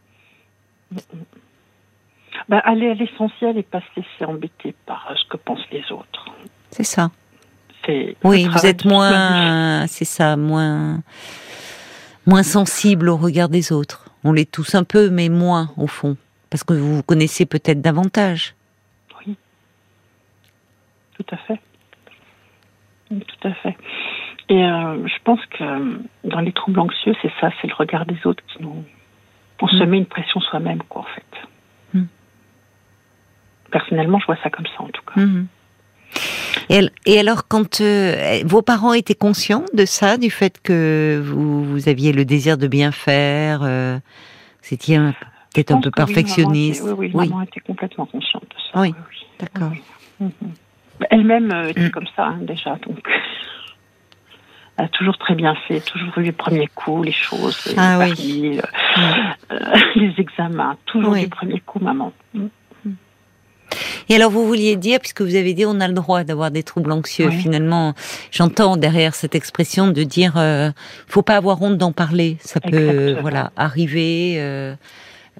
Bah, 2.50 2.58
aller 2.64 2.90
à 2.90 2.94
l'essentiel 2.94 3.56
et 3.58 3.62
pas 3.62 3.80
se 3.80 4.00
laisser 4.00 4.24
embêter 4.24 4.74
par 4.84 5.08
ce 5.16 5.24
que 5.28 5.36
pensent 5.36 5.70
les 5.70 5.84
autres. 5.92 6.26
C'est 6.72 6.84
ça. 6.84 7.10
Oui, 8.24 8.48
vous 8.48 8.66
êtes 8.66 8.84
moins, 8.84 9.86
c'est 9.86 10.04
ça, 10.04 10.36
moins, 10.36 10.98
moins 12.26 12.42
sensible 12.42 13.08
au 13.08 13.16
regard 13.16 13.48
des 13.48 13.72
autres. 13.72 14.10
On 14.24 14.32
l'est 14.32 14.50
tous 14.50 14.74
un 14.74 14.82
peu, 14.82 15.10
mais 15.10 15.28
moins 15.28 15.70
au 15.76 15.86
fond, 15.86 16.16
parce 16.50 16.64
que 16.64 16.74
vous 16.74 16.96
vous 16.96 17.02
connaissez 17.04 17.46
peut-être 17.46 17.80
davantage. 17.80 18.56
Oui, 19.24 19.36
tout 21.16 21.26
à 21.30 21.36
fait, 21.36 21.60
tout 23.10 23.48
à 23.48 23.54
fait. 23.54 23.76
Et 24.48 24.64
euh, 24.64 25.06
je 25.06 25.22
pense 25.22 25.40
que 25.46 26.00
dans 26.24 26.40
les 26.40 26.52
troubles 26.52 26.80
anxieux, 26.80 27.14
c'est 27.22 27.32
ça, 27.40 27.50
c'est 27.60 27.68
le 27.68 27.74
regard 27.74 28.06
des 28.06 28.18
autres 28.26 28.42
qui 28.48 28.60
nous, 28.60 28.84
on 29.62 29.68
se 29.68 29.84
mm. 29.84 29.86
met 29.88 29.98
une 29.98 30.06
pression 30.06 30.40
soi-même, 30.40 30.82
quoi, 30.88 31.02
en 31.02 31.14
fait. 31.14 31.29
Mm. 33.70 33.78
Personnellement, 33.78 34.18
je 34.18 34.26
vois 34.26 34.38
ça 34.42 34.50
comme 34.50 34.66
ça, 34.66 34.82
en 34.82 34.88
tout 34.88 35.02
cas. 35.02 35.20
Mm-hmm. 35.20 35.46
Et, 37.06 37.18
alors, 37.18 37.48
quand 37.48 37.80
euh, 37.80 38.42
vos 38.44 38.62
parents 38.62 38.92
étaient 38.92 39.14
conscients 39.14 39.64
de 39.74 39.84
ça, 39.84 40.16
du 40.16 40.30
fait 40.30 40.60
que 40.62 41.20
vous, 41.24 41.88
aviez 41.88 42.12
le 42.12 42.24
désir 42.24 42.58
de 42.58 42.68
bien 42.68 42.92
faire, 42.92 43.60
euh, 43.62 43.98
c'était 44.62 44.98
peut-être 45.52 45.72
un 45.72 45.80
peu 45.80 45.90
perfectionniste? 45.90 46.82
Oui, 46.84 47.10
oui, 47.12 47.28
maman 47.28 47.42
était 47.42 47.60
complètement 47.60 48.06
consciente 48.06 48.44
de 48.44 48.54
ça. 48.72 48.80
Oui, 48.80 48.94
d'accord. 49.40 49.72
Mhm. 50.20 50.30
Elle-même 51.10 51.50
euh, 51.50 51.68
était 51.70 51.88
mm. 51.88 51.90
comme 51.90 52.06
ça, 52.14 52.26
hein, 52.26 52.38
déjà, 52.42 52.76
donc. 52.86 53.08
Elle 54.76 54.84
a 54.84 54.88
toujours 54.88 55.18
très 55.18 55.34
bien 55.34 55.54
fait, 55.66 55.80
toujours 55.80 56.16
eu 56.18 56.22
les 56.22 56.32
premiers 56.32 56.68
coups, 56.68 57.06
les 57.06 57.12
choses, 57.12 57.66
les, 57.66 57.74
ah, 57.78 58.06
les 59.96 60.14
examens, 60.18 60.76
toujours 60.84 61.14
les 61.14 61.26
premiers 61.26 61.60
coups, 61.60 61.84
maman. 61.84 62.12
Mm. 62.34 62.46
Et 64.10 64.16
alors, 64.16 64.32
vous 64.32 64.44
vouliez 64.44 64.74
dire, 64.74 64.98
puisque 64.98 65.22
vous 65.22 65.36
avez 65.36 65.54
dit, 65.54 65.64
on 65.64 65.78
a 65.78 65.86
le 65.86 65.94
droit 65.94 66.24
d'avoir 66.24 66.50
des 66.50 66.64
troubles 66.64 66.90
anxieux. 66.90 67.30
Finalement, 67.30 67.94
j'entends 68.32 68.76
derrière 68.76 69.14
cette 69.14 69.36
expression 69.36 69.86
de 69.86 70.02
dire, 70.02 70.34
euh, 70.36 70.72
faut 71.06 71.22
pas 71.22 71.36
avoir 71.36 71.62
honte 71.62 71.78
d'en 71.78 71.92
parler. 71.92 72.36
Ça 72.40 72.58
peut, 72.58 73.16
voilà, 73.20 73.52
arriver. 73.56 74.34
Euh, 74.38 74.74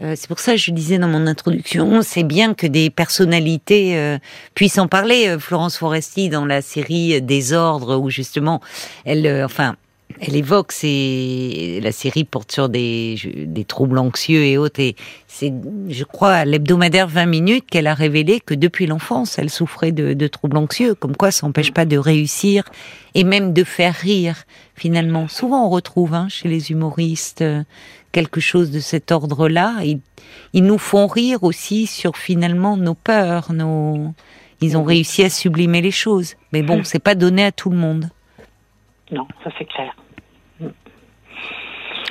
euh, 0.02 0.14
c'est 0.16 0.28
pour 0.28 0.38
ça 0.38 0.52
que 0.52 0.58
je 0.58 0.70
disais 0.70 0.98
dans 0.98 1.08
mon 1.08 1.26
introduction, 1.26 2.00
c'est 2.02 2.22
bien 2.22 2.54
que 2.54 2.68
des 2.68 2.90
personnalités 2.90 3.98
euh, 3.98 4.18
puissent 4.54 4.78
en 4.78 4.86
parler. 4.86 5.36
Florence 5.40 5.76
Foresti 5.76 6.28
dans 6.28 6.46
la 6.46 6.62
série 6.62 7.20
Désordre, 7.20 7.96
où 7.96 8.08
justement, 8.08 8.60
elle, 9.04 9.44
enfin, 9.44 9.74
elle 10.22 10.36
évoque, 10.36 10.72
la 10.82 11.92
série 11.92 12.24
porte 12.24 12.52
sur 12.52 12.68
des, 12.68 13.16
des 13.46 13.64
troubles 13.64 13.98
anxieux 13.98 14.44
et 14.44 14.58
autres. 14.58 14.78
Et 14.78 14.94
c'est, 15.26 15.52
je 15.88 16.04
crois, 16.04 16.44
l'hebdomadaire 16.44 17.08
20 17.08 17.24
minutes 17.24 17.64
qu'elle 17.70 17.86
a 17.86 17.94
révélé 17.94 18.38
que 18.40 18.52
depuis 18.52 18.86
l'enfance, 18.86 19.38
elle 19.38 19.48
souffrait 19.48 19.92
de, 19.92 20.12
de 20.12 20.26
troubles 20.26 20.58
anxieux. 20.58 20.94
Comme 20.94 21.16
quoi, 21.16 21.30
ça 21.30 21.46
n'empêche 21.46 21.72
pas 21.72 21.86
de 21.86 21.96
réussir 21.96 22.64
et 23.14 23.24
même 23.24 23.54
de 23.54 23.64
faire 23.64 23.94
rire. 23.94 24.44
Finalement, 24.74 25.26
souvent 25.26 25.66
on 25.66 25.70
retrouve 25.70 26.12
hein, 26.12 26.28
chez 26.28 26.48
les 26.48 26.70
humoristes 26.70 27.40
euh, 27.40 27.62
quelque 28.12 28.40
chose 28.40 28.70
de 28.70 28.80
cet 28.80 29.12
ordre-là. 29.12 29.76
Ils, 29.84 30.00
ils 30.52 30.64
nous 30.64 30.78
font 30.78 31.06
rire 31.06 31.44
aussi 31.44 31.86
sur 31.86 32.18
finalement 32.18 32.76
nos 32.76 32.94
peurs, 32.94 33.54
nos. 33.54 34.12
Ils 34.60 34.76
ont 34.76 34.84
réussi 34.84 35.24
à 35.24 35.30
sublimer 35.30 35.80
les 35.80 35.90
choses. 35.90 36.34
Mais 36.52 36.62
bon, 36.62 36.84
c'est 36.84 37.02
pas 37.02 37.14
donné 37.14 37.42
à 37.44 37.52
tout 37.52 37.70
le 37.70 37.78
monde. 37.78 38.10
Non, 39.10 39.26
ça 39.42 39.50
c'est 39.58 39.64
clair. 39.64 39.94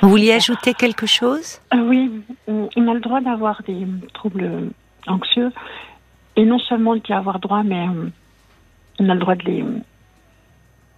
Vous 0.02 0.08
vouliez 0.08 0.32
ajouter 0.32 0.74
quelque 0.74 1.06
chose? 1.06 1.60
Euh, 1.74 1.78
Oui, 1.82 2.10
on 2.48 2.88
a 2.88 2.94
le 2.94 3.00
droit 3.00 3.20
d'avoir 3.20 3.62
des 3.62 3.86
troubles 4.14 4.50
anxieux. 5.06 5.50
Et 6.36 6.44
non 6.44 6.58
seulement 6.58 6.96
d'y 6.96 7.12
avoir 7.12 7.38
droit, 7.40 7.62
mais 7.62 7.86
euh, 7.88 8.08
on 8.98 9.08
a 9.08 9.14
le 9.14 9.20
droit 9.20 9.34
de 9.34 9.44
les, 9.44 9.64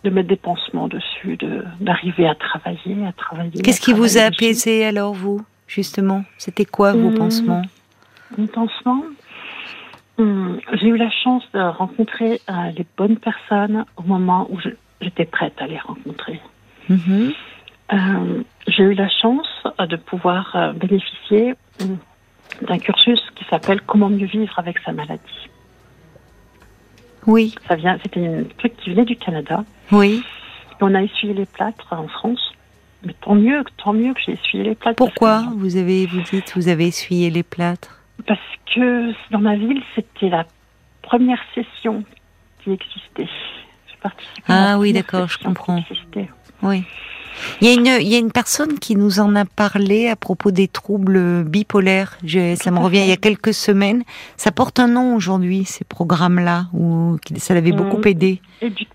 de 0.05 0.11
mettre 0.11 0.29
des 0.29 0.37
pansements 0.37 0.89
dessus, 0.89 1.37
de 1.37 1.65
d'arriver 1.81 2.29
à 2.29 2.35
travailler, 2.35 3.07
à 3.07 3.13
travailler. 3.13 3.63
Qu'est-ce 3.63 3.81
qui 3.81 3.93
vous 3.93 4.19
a 4.19 4.31
dessus. 4.31 4.45
apaisé 4.45 4.85
alors, 4.85 5.15
vous, 5.15 5.41
justement? 5.67 6.25
C'était 6.39 6.65
quoi 6.67 6.93
vos 6.93 7.09
Hum, 7.09 7.15
pansements? 7.15 7.63
Mon 8.39 8.47
pansement, 8.47 9.03
hum, 10.19 10.61
j'ai 10.75 10.89
eu 10.89 10.97
la 10.97 11.11
chance 11.11 11.43
de 11.55 11.61
rencontrer 11.61 12.41
euh, 12.49 12.53
les 12.77 12.87
bonnes 12.97 13.17
personnes 13.17 13.85
au 13.97 14.03
moment 14.03 14.47
où 14.51 14.59
j'étais 15.01 15.25
prête 15.25 15.55
à 15.59 15.67
les 15.67 15.79
rencontrer. 15.79 16.41
Mhm. 16.89 17.33
Euh, 17.93 18.43
j'ai 18.69 18.83
eu 18.85 18.95
la 18.95 19.09
chance 19.09 19.49
euh, 19.81 19.87
de 19.87 19.97
pouvoir 19.97 20.55
euh, 20.55 20.73
bénéficier 20.73 21.55
d'un 22.63 22.79
cursus 22.79 23.21
qui 23.35 23.45
s'appelle 23.51 23.81
Comment 23.83 24.09
mieux 24.09 24.27
vivre 24.27 24.59
avec 24.59 24.79
sa 24.81 24.93
maladie. 24.93 25.49
Oui, 27.27 27.55
Ça 27.69 27.77
vient, 27.77 27.99
c'était 28.03 28.27
un 28.27 28.45
truc 28.59 28.77
qui 28.79 28.91
venait 28.91 29.05
du 29.05 29.17
Canada. 29.17 29.65
oui. 29.91 30.23
Et 30.81 30.85
on 30.85 30.95
a 30.95 31.03
essuyé 31.03 31.33
les 31.35 31.47
plâtres 31.47 31.93
en 31.93 32.09
France. 32.09 32.53
Mais 33.05 33.15
tant 33.21 33.35
mieux, 33.37 33.63
tant 33.77 33.93
mieux 33.93 34.15
que 34.15 34.21
j'ai 34.25 34.33
essuyé 34.33 34.65
les 34.65 34.75
plâtres. 34.75 34.97
Pourquoi 34.97 35.45
vous 35.57 35.77
avez, 35.77 36.07
vous 36.07 36.23
dites, 36.23 36.53
vous 36.57 36.69
avez 36.69 36.87
essuyé 36.89 37.31
les 37.31 37.43
plâtres? 37.45 38.01
Parce 38.27 38.41
que 38.75 39.13
dans 39.31 39.39
ma 39.41 39.55
ville, 39.57 39.83
c'était 39.95 40.29
la 40.29 40.45
première 41.03 41.39
session 41.55 42.05
qui 42.63 42.73
existait. 42.73 43.29
J'ai 43.89 43.97
participé 44.01 44.43
à 44.53 44.55
la 44.55 44.73
Ah 44.73 44.79
oui, 44.79 44.93
d'accord, 44.93 45.29
je 45.29 45.39
comprends. 45.39 45.81
qui 45.83 45.93
existait. 45.93 46.29
Oui. 46.63 46.85
Il 47.61 47.69
y, 47.69 47.71
a 47.71 47.75
une, 47.75 47.87
il 48.03 48.09
y 48.09 48.15
a 48.15 48.19
une 48.19 48.33
personne 48.33 48.79
qui 48.79 48.97
nous 48.97 49.21
en 49.21 49.35
a 49.37 49.45
parlé 49.45 50.09
à 50.09 50.17
propos 50.17 50.51
des 50.51 50.69
troubles 50.69 51.45
bipolaires. 51.45 52.19
Je, 52.25 52.55
ça 52.57 52.71
me 52.71 52.79
revient 52.79 53.01
il 53.01 53.09
y 53.09 53.13
a 53.13 53.17
quelques 53.17 53.55
semaines. 53.55 54.03
Ça 54.37 54.53
porte 54.53 54.79
un 54.79 54.89
nom 54.89 55.17
aujourd'hui, 55.17 55.65
ces 55.65 55.85
programmes-là, 55.85 56.67
où 56.75 57.17
ça 57.39 57.55
l'avait 57.55 57.73
beaucoup 57.73 57.99
Mhm. 57.99 58.07
aidé. 58.07 58.41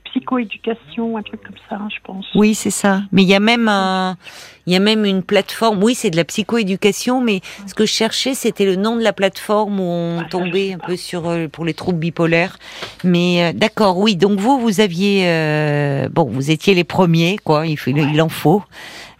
Psychoéducation, 0.09 1.17
un 1.17 1.21
truc 1.21 1.41
comme 1.43 1.55
ça, 1.69 1.79
je 1.89 1.99
pense. 2.03 2.25
Oui, 2.35 2.55
c'est 2.55 2.71
ça. 2.71 3.01
Mais 3.11 3.23
il 3.23 3.27
y 3.27 3.33
a 3.33 3.39
même 3.39 3.67
un, 3.67 4.17
il 4.65 4.73
y 4.73 4.75
a 4.75 4.79
même 4.79 5.05
une 5.05 5.23
plateforme. 5.23 5.81
Oui, 5.83 5.95
c'est 5.95 6.09
de 6.09 6.17
la 6.17 6.25
psychoéducation, 6.25 7.21
mais 7.21 7.41
ce 7.65 7.73
que 7.73 7.85
je 7.85 7.91
cherchais, 7.91 8.33
c'était 8.33 8.65
le 8.65 8.75
nom 8.75 8.95
de 8.95 9.01
la 9.01 9.13
plateforme 9.13 9.79
où 9.79 9.83
on 9.83 10.19
Ah, 10.19 10.23
je 10.25 10.29
tombait 10.29 10.73
un 10.73 10.77
peu 10.77 10.95
sur 10.95 11.27
euh, 11.27 11.47
pour 11.47 11.65
les 11.65 11.73
troubles 11.73 11.99
bipolaires. 11.99 12.57
Mais 13.03 13.43
euh, 13.43 13.53
d'accord, 13.53 13.97
oui. 13.97 14.15
Donc 14.15 14.39
vous, 14.39 14.59
vous 14.59 14.81
aviez, 14.81 15.27
euh, 15.27 16.09
bon, 16.09 16.25
vous 16.25 16.51
étiez 16.51 16.73
les 16.73 16.83
premiers, 16.83 17.37
quoi. 17.37 17.65
Il, 17.65 17.77
faut, 17.77 17.91
il 17.91 18.21
en 18.21 18.29
faut. 18.29 18.63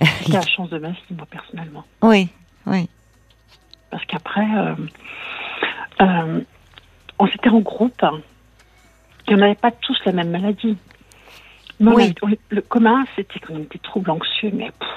C'était 0.01 0.34
la 0.34 0.41
chance 0.56 0.70
de 0.70 0.79
ma 0.79 0.89
vie, 0.89 0.98
moi, 1.12 1.27
personnellement. 1.29 1.86
Oui, 2.01 2.27
oui. 2.65 2.89
Parce 3.89 4.03
qu'après, 4.06 4.46
euh, 6.01 6.41
on 7.20 7.27
s'était 7.27 7.50
en 7.50 7.60
groupe 7.60 8.03
hein, 8.03 8.20
et 9.27 9.34
on 9.34 9.38
n'avait 9.38 9.55
pas 9.55 9.72
tous 9.72 9.98
la 10.05 10.12
même 10.12 10.29
maladie. 10.29 10.77
Mais 11.79 11.91
on 11.91 11.96
Oui. 11.96 12.03
avait- 12.03 12.15
on- 12.24 12.38
le 12.50 12.62
commun, 12.62 13.05
c'était 13.15 13.39
qu'on 13.39 13.60
était 13.60 13.79
troubles 13.79 14.10
anxieux, 14.12 14.51
mais 14.53 14.72
pff, 14.79 14.89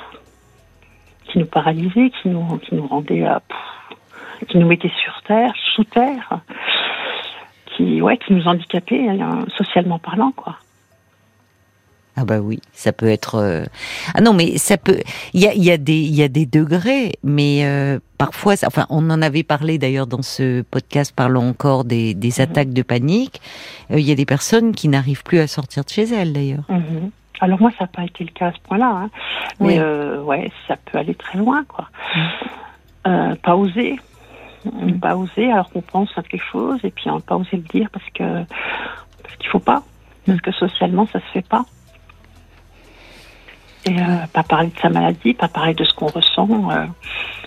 qui 1.26 1.38
nous 1.38 1.46
paralysaient, 1.46 2.10
qui 2.22 2.28
nous, 2.28 2.58
qui 2.58 2.74
nous 2.74 2.86
rendaient, 2.86 3.26
euh, 3.26 3.38
pff, 3.48 4.48
qui 4.48 4.58
nous 4.58 4.66
mettaient 4.66 4.92
sur 5.02 5.20
terre, 5.22 5.52
sous 5.74 5.84
terre, 5.84 6.40
qui, 7.76 8.00
ouais, 8.00 8.16
qui 8.18 8.32
nous 8.32 8.46
handicapaient, 8.48 9.08
hein, 9.08 9.44
socialement 9.56 9.98
parlant, 9.98 10.32
quoi. 10.32 10.56
Ah 12.20 12.24
bah 12.26 12.40
oui, 12.40 12.60
ça 12.72 12.92
peut 12.92 13.06
être. 13.08 13.36
euh, 13.36 13.64
Ah 14.14 14.20
non, 14.20 14.34
mais 14.34 14.58
ça 14.58 14.76
peut. 14.76 14.98
Il 15.32 15.40
y 15.40 15.46
a, 15.48 15.54
il 15.54 15.64
y 15.64 15.70
a 15.70 15.78
des, 15.78 15.98
il 16.00 16.14
y 16.14 16.22
a 16.22 16.28
des 16.28 16.44
degrés, 16.44 17.12
mais 17.24 17.64
euh, 17.64 17.98
parfois, 18.18 18.56
ça- 18.56 18.66
enfin, 18.66 18.86
on 18.90 19.08
en 19.10 19.22
avait 19.22 19.42
parlé 19.42 19.78
d'ailleurs 19.78 20.06
dans 20.06 20.22
ce 20.22 20.60
podcast 20.62 21.14
parlant 21.14 21.46
encore 21.48 21.84
des, 21.84 22.12
des 22.14 22.28
Mhm. 22.28 22.40
attaques 22.42 22.72
de 22.74 22.82
panique. 22.82 23.40
Euh, 23.90 23.98
Il 23.98 24.06
y 24.06 24.12
a 24.12 24.14
des 24.14 24.26
personnes 24.26 24.72
qui 24.72 24.88
n'arrivent 24.88 25.22
plus 25.22 25.38
à 25.38 25.46
sortir 25.46 25.84
de 25.84 25.88
chez 25.88 26.04
elles 26.04 26.32
d'ailleurs. 26.34 26.64
Mhm. 26.68 27.10
Alors 27.40 27.58
moi, 27.58 27.70
ça 27.78 27.84
n'a 27.84 27.88
pas 27.88 28.04
été 28.04 28.22
le 28.24 28.30
cas 28.32 28.48
à 28.48 28.52
ce 28.52 28.58
point-là, 28.68 28.90
hein. 29.04 29.10
Oui. 29.60 29.68
mais 29.74 29.78
euh, 29.80 30.20
ouais, 30.22 30.52
ça 30.68 30.76
peut 30.76 30.98
aller 30.98 31.14
très 31.14 31.38
loin, 31.38 31.64
quoi. 31.64 31.88
Euh, 33.06 33.34
pas 33.42 33.56
oser, 33.56 33.96
pas 35.00 35.16
oser, 35.16 35.50
alors 35.50 35.70
qu'on 35.70 35.80
pense 35.80 36.10
à 36.16 36.22
quelque 36.22 36.44
chose 36.52 36.78
et 36.84 36.90
puis 36.90 37.08
on 37.08 37.18
pas 37.20 37.36
oser 37.36 37.56
le 37.56 37.62
dire 37.62 37.88
parce 37.90 38.04
que 38.14 38.44
parce 39.22 39.36
qu'il 39.38 39.48
faut 39.48 39.58
pas, 39.58 39.82
parce 40.26 40.40
que 40.42 40.52
socialement 40.52 41.06
ça 41.06 41.18
se 41.20 41.24
fait 41.32 41.46
pas. 41.48 41.64
Et 43.86 43.98
euh, 43.98 44.26
pas 44.32 44.42
parler 44.42 44.68
de 44.68 44.78
sa 44.80 44.90
maladie, 44.90 45.32
pas 45.34 45.48
parler 45.48 45.74
de 45.74 45.84
ce 45.84 45.94
qu'on 45.94 46.06
ressent, 46.06 46.70
euh, 46.70 46.84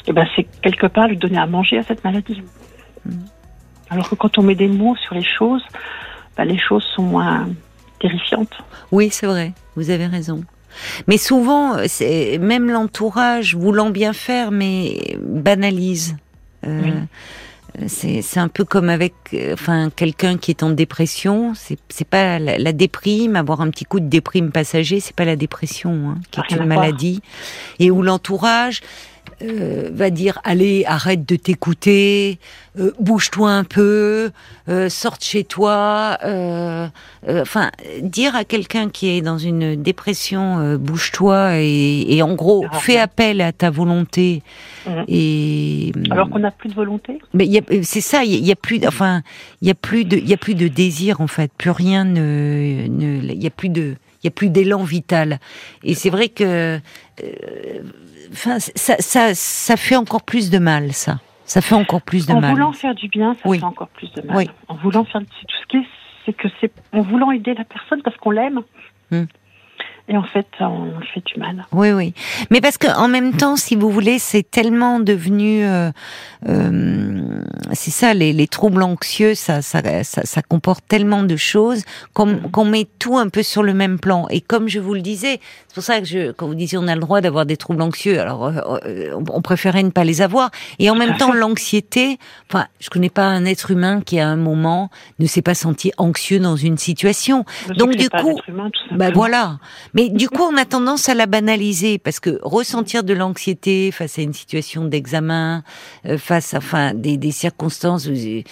et 0.07 0.13
ben 0.13 0.25
c'est 0.35 0.45
quelque 0.61 0.87
part 0.87 1.07
lui 1.07 1.17
donner 1.17 1.37
à 1.37 1.45
manger 1.45 1.77
à 1.77 1.83
cette 1.83 2.03
maladie. 2.03 2.41
Mm. 3.05 3.11
Alors 3.89 4.09
que 4.09 4.15
quand 4.15 4.37
on 4.39 4.41
met 4.41 4.55
des 4.55 4.67
mots 4.67 4.95
sur 4.95 5.13
les 5.13 5.23
choses, 5.23 5.63
ben, 6.35 6.45
les 6.45 6.57
choses 6.57 6.83
sont 6.95 7.03
moins 7.03 7.47
terrifiantes. 7.99 8.53
Oui, 8.91 9.09
c'est 9.11 9.27
vrai. 9.27 9.53
Vous 9.75 9.91
avez 9.91 10.07
raison. 10.07 10.43
Mais 11.07 11.17
souvent, 11.17 11.77
c'est 11.85 12.39
même 12.39 12.71
l'entourage 12.71 13.55
voulant 13.55 13.91
bien 13.91 14.13
faire, 14.13 14.49
mais 14.49 15.17
banalise. 15.21 16.17
Euh, 16.65 16.81
Oui. 16.83 16.91
C'est 17.87 18.21
c'est 18.21 18.39
un 18.39 18.49
peu 18.49 18.65
comme 18.65 18.89
avec, 18.89 19.13
euh, 19.33 19.53
enfin, 19.53 19.89
quelqu'un 19.89 20.37
qui 20.37 20.51
est 20.51 20.61
en 20.61 20.69
dépression. 20.69 21.53
C'est 21.55 21.77
c'est 21.89 22.07
pas 22.07 22.37
la, 22.37 22.57
la 22.57 22.71
déprime, 22.71 23.35
avoir 23.35 23.61
un 23.61 23.69
petit 23.69 23.85
coup 23.85 23.99
de 23.99 24.07
déprime 24.07 24.51
passager, 24.51 24.99
c'est 24.99 25.15
pas 25.15 25.25
la 25.25 25.35
dépression, 25.35 26.11
hein, 26.11 26.17
qui 26.31 26.39
est 26.39 26.51
une 26.51 26.57
voir. 26.57 26.67
maladie, 26.67 27.21
et 27.79 27.89
où 27.89 28.03
l'entourage 28.03 28.81
euh, 29.41 29.89
va 29.91 30.09
dire 30.09 30.39
allez 30.43 30.83
arrête 30.87 31.27
de 31.27 31.35
t'écouter, 31.35 32.39
euh, 32.79 32.91
bouge-toi 32.99 33.49
un 33.51 33.63
peu, 33.63 34.31
euh, 34.69 34.89
sors 34.89 35.17
de 35.17 35.23
chez 35.23 35.43
toi. 35.43 36.17
euh, 36.23 36.87
euh, 37.27 37.41
Enfin, 37.41 37.71
dire 38.01 38.35
à 38.35 38.43
quelqu'un 38.45 38.89
qui 38.89 39.09
est 39.09 39.21
dans 39.21 39.37
une 39.37 39.75
dépression 39.81 40.59
euh, 40.59 40.77
bouge-toi 40.77 41.57
et, 41.57 42.05
et 42.15 42.21
en 42.21 42.35
gros 42.35 42.65
Ah, 42.71 42.77
fais 42.79 42.93
ouais. 42.93 42.99
appel 42.99 43.41
à 43.41 43.51
ta 43.51 43.69
volonté 43.69 44.43
Mhm. 44.85 45.05
et 45.07 45.91
Alors 46.11 46.29
qu'on 46.29 46.39
n'a 46.39 46.51
plus 46.51 46.69
de 46.69 46.73
volonté? 46.75 47.19
mais 47.33 47.47
c'est 47.83 48.01
ça, 48.01 48.23
il 48.25 48.33
y, 48.33 48.39
y 48.47 48.51
a 48.51 48.55
plus, 48.55 48.79
de- 48.79 48.87
enfin, 48.87 49.21
il 49.61 49.67
y 49.67 49.71
a 49.71 49.75
plus 49.75 50.03
de, 50.05 50.17
il 50.17 50.27
y 50.27 50.33
a 50.33 50.37
plus 50.37 50.55
de 50.55 50.67
désir 50.67 51.21
en 51.21 51.27
fait, 51.27 51.51
plus 51.57 51.69
rien 51.71 52.03
ne 52.03 52.85
il 52.85 53.41
y 53.41 53.47
a 53.47 53.49
plus 53.49 53.69
de, 53.69 53.95
il 54.23 54.27
y 54.27 54.29
a 54.29 54.31
plus 54.31 54.49
d'élan 54.49 54.83
vital. 54.83 55.39
Et 55.83 55.93
c'est 55.95 56.09
vrai 56.09 56.29
que, 56.29 56.79
euh, 57.23 57.79
ça, 58.31 58.59
ça, 58.59 59.33
ça 59.35 59.77
fait 59.77 59.95
encore 59.95 60.23
plus 60.23 60.49
de 60.49 60.57
mal, 60.59 60.93
ça. 60.93 61.19
Ça 61.45 61.61
fait 61.61 61.75
encore 61.75 62.01
plus 62.01 62.25
de 62.25 62.33
en 62.33 62.39
mal. 62.41 62.51
voulant 62.51 62.71
faire 62.73 62.95
du 62.95 63.09
bien, 63.09 63.35
ça 63.35 63.41
Oui. 63.49 63.59
fait 63.59 63.65
encore 63.65 63.89
plus 63.89 64.11
de 64.13 64.21
mal. 64.21 64.37
Oui. 64.37 64.49
En 64.69 64.75
voulant 64.75 65.03
faire 65.03 65.21
c'est 65.21 65.45
tout 65.47 65.55
ce 65.61 65.67
qui 65.67 65.77
est, 65.77 65.87
c'est 66.25 66.33
que 66.33 66.47
c'est 66.61 66.71
en 66.93 67.01
voulant 67.01 67.31
aider 67.31 67.53
la 67.53 67.65
personne 67.65 68.01
parce 68.01 68.15
qu'on 68.17 68.31
l'aime. 68.31 68.61
Hmm. 69.11 69.25
Et 70.09 70.17
en 70.17 70.23
fait, 70.23 70.47
on 70.59 70.99
fait 71.13 71.23
du 71.25 71.39
mal. 71.39 71.65
Oui, 71.71 71.91
oui. 71.91 72.13
Mais 72.51 72.59
parce 72.59 72.77
que 72.77 72.87
en 72.97 73.07
même 73.07 73.33
temps, 73.33 73.55
si 73.55 73.77
vous 73.77 73.89
voulez, 73.89 74.19
c'est 74.19 74.43
tellement 74.43 74.99
devenu, 74.99 75.63
euh, 75.63 75.91
euh, 76.49 77.39
c'est 77.71 77.91
ça, 77.91 78.13
les, 78.13 78.33
les 78.33 78.47
troubles 78.47 78.83
anxieux, 78.83 79.33
ça, 79.33 79.61
ça, 79.61 80.03
ça, 80.03 80.21
ça 80.25 80.41
comporte 80.41 80.83
tellement 80.87 81.23
de 81.23 81.37
choses 81.37 81.83
qu'on 82.13 82.35
qu'on 82.51 82.65
met 82.65 82.85
tout 82.99 83.17
un 83.17 83.29
peu 83.29 83.43
sur 83.43 83.63
le 83.63 83.73
même 83.73 83.97
plan. 83.97 84.27
Et 84.29 84.41
comme 84.41 84.67
je 84.67 84.79
vous 84.79 84.93
le 84.93 85.01
disais, 85.01 85.39
c'est 85.67 85.75
pour 85.75 85.83
ça 85.83 85.99
que 85.99 86.05
je, 86.05 86.31
quand 86.31 86.47
vous 86.47 86.55
disiez 86.55 86.77
on 86.77 86.87
a 86.87 86.95
le 86.95 87.01
droit 87.01 87.21
d'avoir 87.21 87.45
des 87.45 87.57
troubles 87.57 87.81
anxieux, 87.81 88.19
alors 88.19 88.45
euh, 88.45 88.79
euh, 88.85 89.23
on, 89.33 89.41
préférait 89.41 89.83
ne 89.83 89.89
pas 89.89 90.03
les 90.03 90.21
avoir. 90.21 90.51
Et 90.79 90.89
en 90.89 90.95
même 90.95 91.17
temps, 91.17 91.33
l'anxiété, 91.33 92.19
enfin, 92.49 92.67
je 92.79 92.89
connais 92.89 93.09
pas 93.09 93.23
un 93.23 93.45
être 93.45 93.71
humain 93.71 94.01
qui 94.01 94.19
à 94.19 94.27
un 94.27 94.35
moment 94.35 94.89
ne 95.19 95.25
s'est 95.25 95.41
pas 95.41 95.55
senti 95.55 95.91
anxieux 95.97 96.39
dans 96.39 96.55
une 96.55 96.77
situation. 96.77 97.43
Je 97.67 97.73
Donc, 97.73 97.95
du 97.95 98.09
coup, 98.09 98.39
tout 98.45 98.53
Bah 98.91 99.09
voilà. 99.11 99.57
Mais 99.93 100.09
du 100.09 100.29
coup, 100.29 100.43
on 100.43 100.57
a 100.57 100.65
tendance 100.65 101.09
à 101.09 101.13
la 101.13 101.25
banaliser 101.25 101.97
parce 101.97 102.19
que 102.19 102.39
ressentir 102.41 103.03
de 103.03 103.13
l'anxiété 103.13 103.91
face 103.91 104.17
à 104.19 104.21
une 104.21 104.33
situation 104.33 104.85
d'examen, 104.85 105.63
euh, 106.05 106.17
face 106.17 106.53
à 106.53 106.57
enfin 106.57 106.93
des, 106.93 107.17
des 107.17 107.31
circonstances. 107.31 108.07
Vous, 108.07 108.43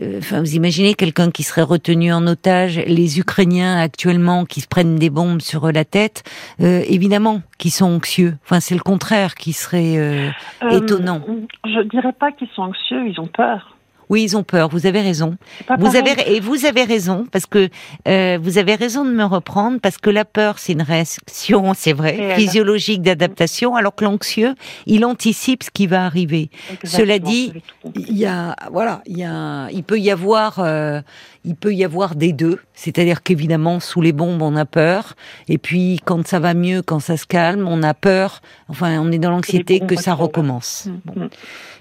euh, 0.00 0.18
enfin, 0.18 0.40
vous 0.40 0.54
imaginez 0.54 0.94
quelqu'un 0.94 1.30
qui 1.30 1.42
serait 1.42 1.62
retenu 1.62 2.12
en 2.12 2.26
otage, 2.26 2.78
les 2.78 3.18
Ukrainiens 3.18 3.80
actuellement 3.80 4.44
qui 4.44 4.60
se 4.60 4.68
prennent 4.68 4.96
des 4.96 5.10
bombes 5.10 5.40
sur 5.40 5.72
la 5.72 5.84
tête, 5.84 6.22
euh, 6.60 6.82
évidemment, 6.88 7.42
qui 7.58 7.70
sont 7.70 7.86
anxieux. 7.86 8.36
Enfin, 8.44 8.60
c'est 8.60 8.74
le 8.74 8.80
contraire 8.80 9.34
qui 9.34 9.52
serait 9.52 9.96
euh, 9.98 10.28
Euh, 10.62 10.70
étonnant. 10.70 11.22
Je 11.64 11.82
dirais 11.88 12.12
pas 12.12 12.32
qu'ils 12.32 12.48
sont 12.54 12.62
anxieux, 12.62 13.08
ils 13.08 13.20
ont 13.20 13.26
peur. 13.26 13.76
Oui, 14.08 14.22
ils 14.22 14.36
ont 14.36 14.42
peur. 14.42 14.68
Vous 14.68 14.86
avez 14.86 15.00
raison. 15.00 15.36
Vous 15.78 15.96
avez 15.96 16.14
et 16.34 16.40
vous 16.40 16.64
avez 16.64 16.84
raison 16.84 17.26
parce 17.30 17.46
que 17.46 17.68
euh, 18.06 18.38
vous 18.40 18.58
avez 18.58 18.74
raison 18.74 19.04
de 19.04 19.10
me 19.10 19.24
reprendre 19.24 19.78
parce 19.80 19.98
que 19.98 20.10
la 20.10 20.24
peur 20.24 20.58
c'est 20.58 20.72
une 20.72 20.82
réaction, 20.82 21.72
c'est 21.76 21.92
vrai, 21.92 22.34
physiologique 22.36 23.02
d'adaptation, 23.02 23.76
alors 23.76 23.94
que 23.94 24.04
l'anxieux 24.04 24.54
il 24.86 25.04
anticipe 25.04 25.62
ce 25.62 25.70
qui 25.70 25.86
va 25.86 26.04
arriver. 26.04 26.50
Exactement, 26.70 27.00
Cela 27.00 27.18
dit. 27.18 27.52
Il 27.94 28.16
y 28.16 28.26
a 28.26 28.54
voilà, 28.72 29.02
il 29.06 29.18
y 29.18 29.24
a, 29.24 29.68
il 29.70 29.82
peut 29.84 29.98
y 29.98 30.10
avoir, 30.10 30.58
euh, 30.58 31.00
il 31.48 31.56
peut 31.56 31.74
y 31.74 31.82
avoir 31.82 32.14
des 32.14 32.32
deux. 32.34 32.58
C'est-à-dire 32.74 33.22
qu'évidemment 33.22 33.80
sous 33.80 34.02
les 34.02 34.12
bombes 34.12 34.42
on 34.42 34.54
a 34.54 34.66
peur 34.66 35.16
et 35.48 35.56
puis 35.56 35.98
quand 36.04 36.26
ça 36.28 36.38
va 36.38 36.52
mieux, 36.52 36.82
quand 36.82 37.00
ça 37.00 37.16
se 37.16 37.26
calme, 37.26 37.66
on 37.66 37.82
a 37.82 37.94
peur. 37.94 38.42
Enfin, 38.68 39.00
on 39.00 39.10
est 39.10 39.18
dans 39.18 39.30
l'anxiété 39.30 39.80
que 39.80 39.96
ça 39.96 40.12
recommence. 40.14 40.86
Mm, 40.86 41.00
Bon. 41.06 41.24
mm. 41.24 41.28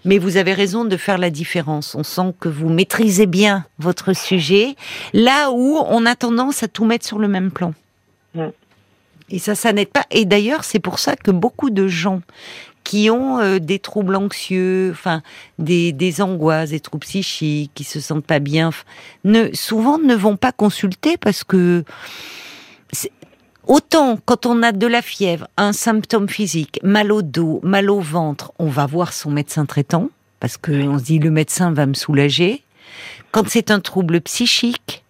Mais 0.06 0.20
vous 0.20 0.38
avez 0.38 0.54
raison 0.54 0.86
de 0.86 0.96
faire 0.96 1.18
la 1.18 1.30
différence. 1.30 1.94
On 1.94 2.04
sent 2.04 2.34
que 2.40 2.48
vous 2.48 2.70
maîtrisez 2.70 3.26
bien 3.26 3.66
votre 3.78 4.14
sujet, 4.14 4.76
là 5.14 5.52
où 5.52 5.78
on 5.90 6.06
a 6.06 6.16
tendance 6.16 6.64
à 6.64 6.70
tout 6.70 6.86
mettre 6.86 7.06
sur 7.06 7.20
le 7.20 7.28
même 7.28 7.52
plan. 7.52 7.74
Et 9.30 9.40
ça, 9.40 9.56
ça 9.56 9.74
n'aide 9.74 9.90
pas. 9.90 10.06
Et 10.12 10.24
d'ailleurs, 10.24 10.64
c'est 10.64 10.80
pour 10.80 11.00
ça 11.00 11.18
que 11.18 11.32
beaucoup 11.32 11.70
de 11.70 11.88
gens 11.90 12.22
qui 12.88 13.10
ont 13.10 13.40
euh, 13.40 13.60
des 13.60 13.80
troubles 13.80 14.16
anxieux, 14.16 14.92
enfin 14.94 15.22
des, 15.60 15.92
des 15.92 16.22
angoisses, 16.22 16.70
des 16.70 16.80
troubles 16.80 17.06
psychiques, 17.06 17.72
qui 17.76 17.84
se 17.84 18.00
sentent 18.00 18.26
pas 18.26 18.40
bien, 18.40 18.70
ne, 19.26 19.54
souvent 19.54 19.98
ne 19.98 20.16
vont 20.16 20.38
pas 20.38 20.54
consulter 20.54 21.18
parce 21.18 21.44
que 21.44 21.84
autant 23.66 24.18
quand 24.24 24.46
on 24.46 24.64
a 24.64 24.72
de 24.72 24.88
la 24.88 25.02
fièvre, 25.02 25.50
un 25.58 25.74
symptôme 25.74 26.30
physique, 26.30 26.80
mal 26.82 27.12
au 27.12 27.24
dos, 27.24 27.60
mal 27.62 27.90
au 27.90 28.00
ventre, 28.00 28.54
on 28.58 28.68
va 28.68 28.86
voir 28.86 29.12
son 29.12 29.32
médecin 29.32 29.66
traitant 29.66 30.10
parce 30.40 30.56
que 30.56 30.72
on 30.72 30.98
se 30.98 31.04
dit 31.04 31.20
le 31.20 31.30
médecin 31.30 31.74
va 31.74 31.88
me 31.88 31.94
soulager. 31.94 32.64
Quand 33.32 33.50
c'est 33.50 33.70
un 33.70 33.82
trouble 33.82 34.22
psychique, 34.22 35.04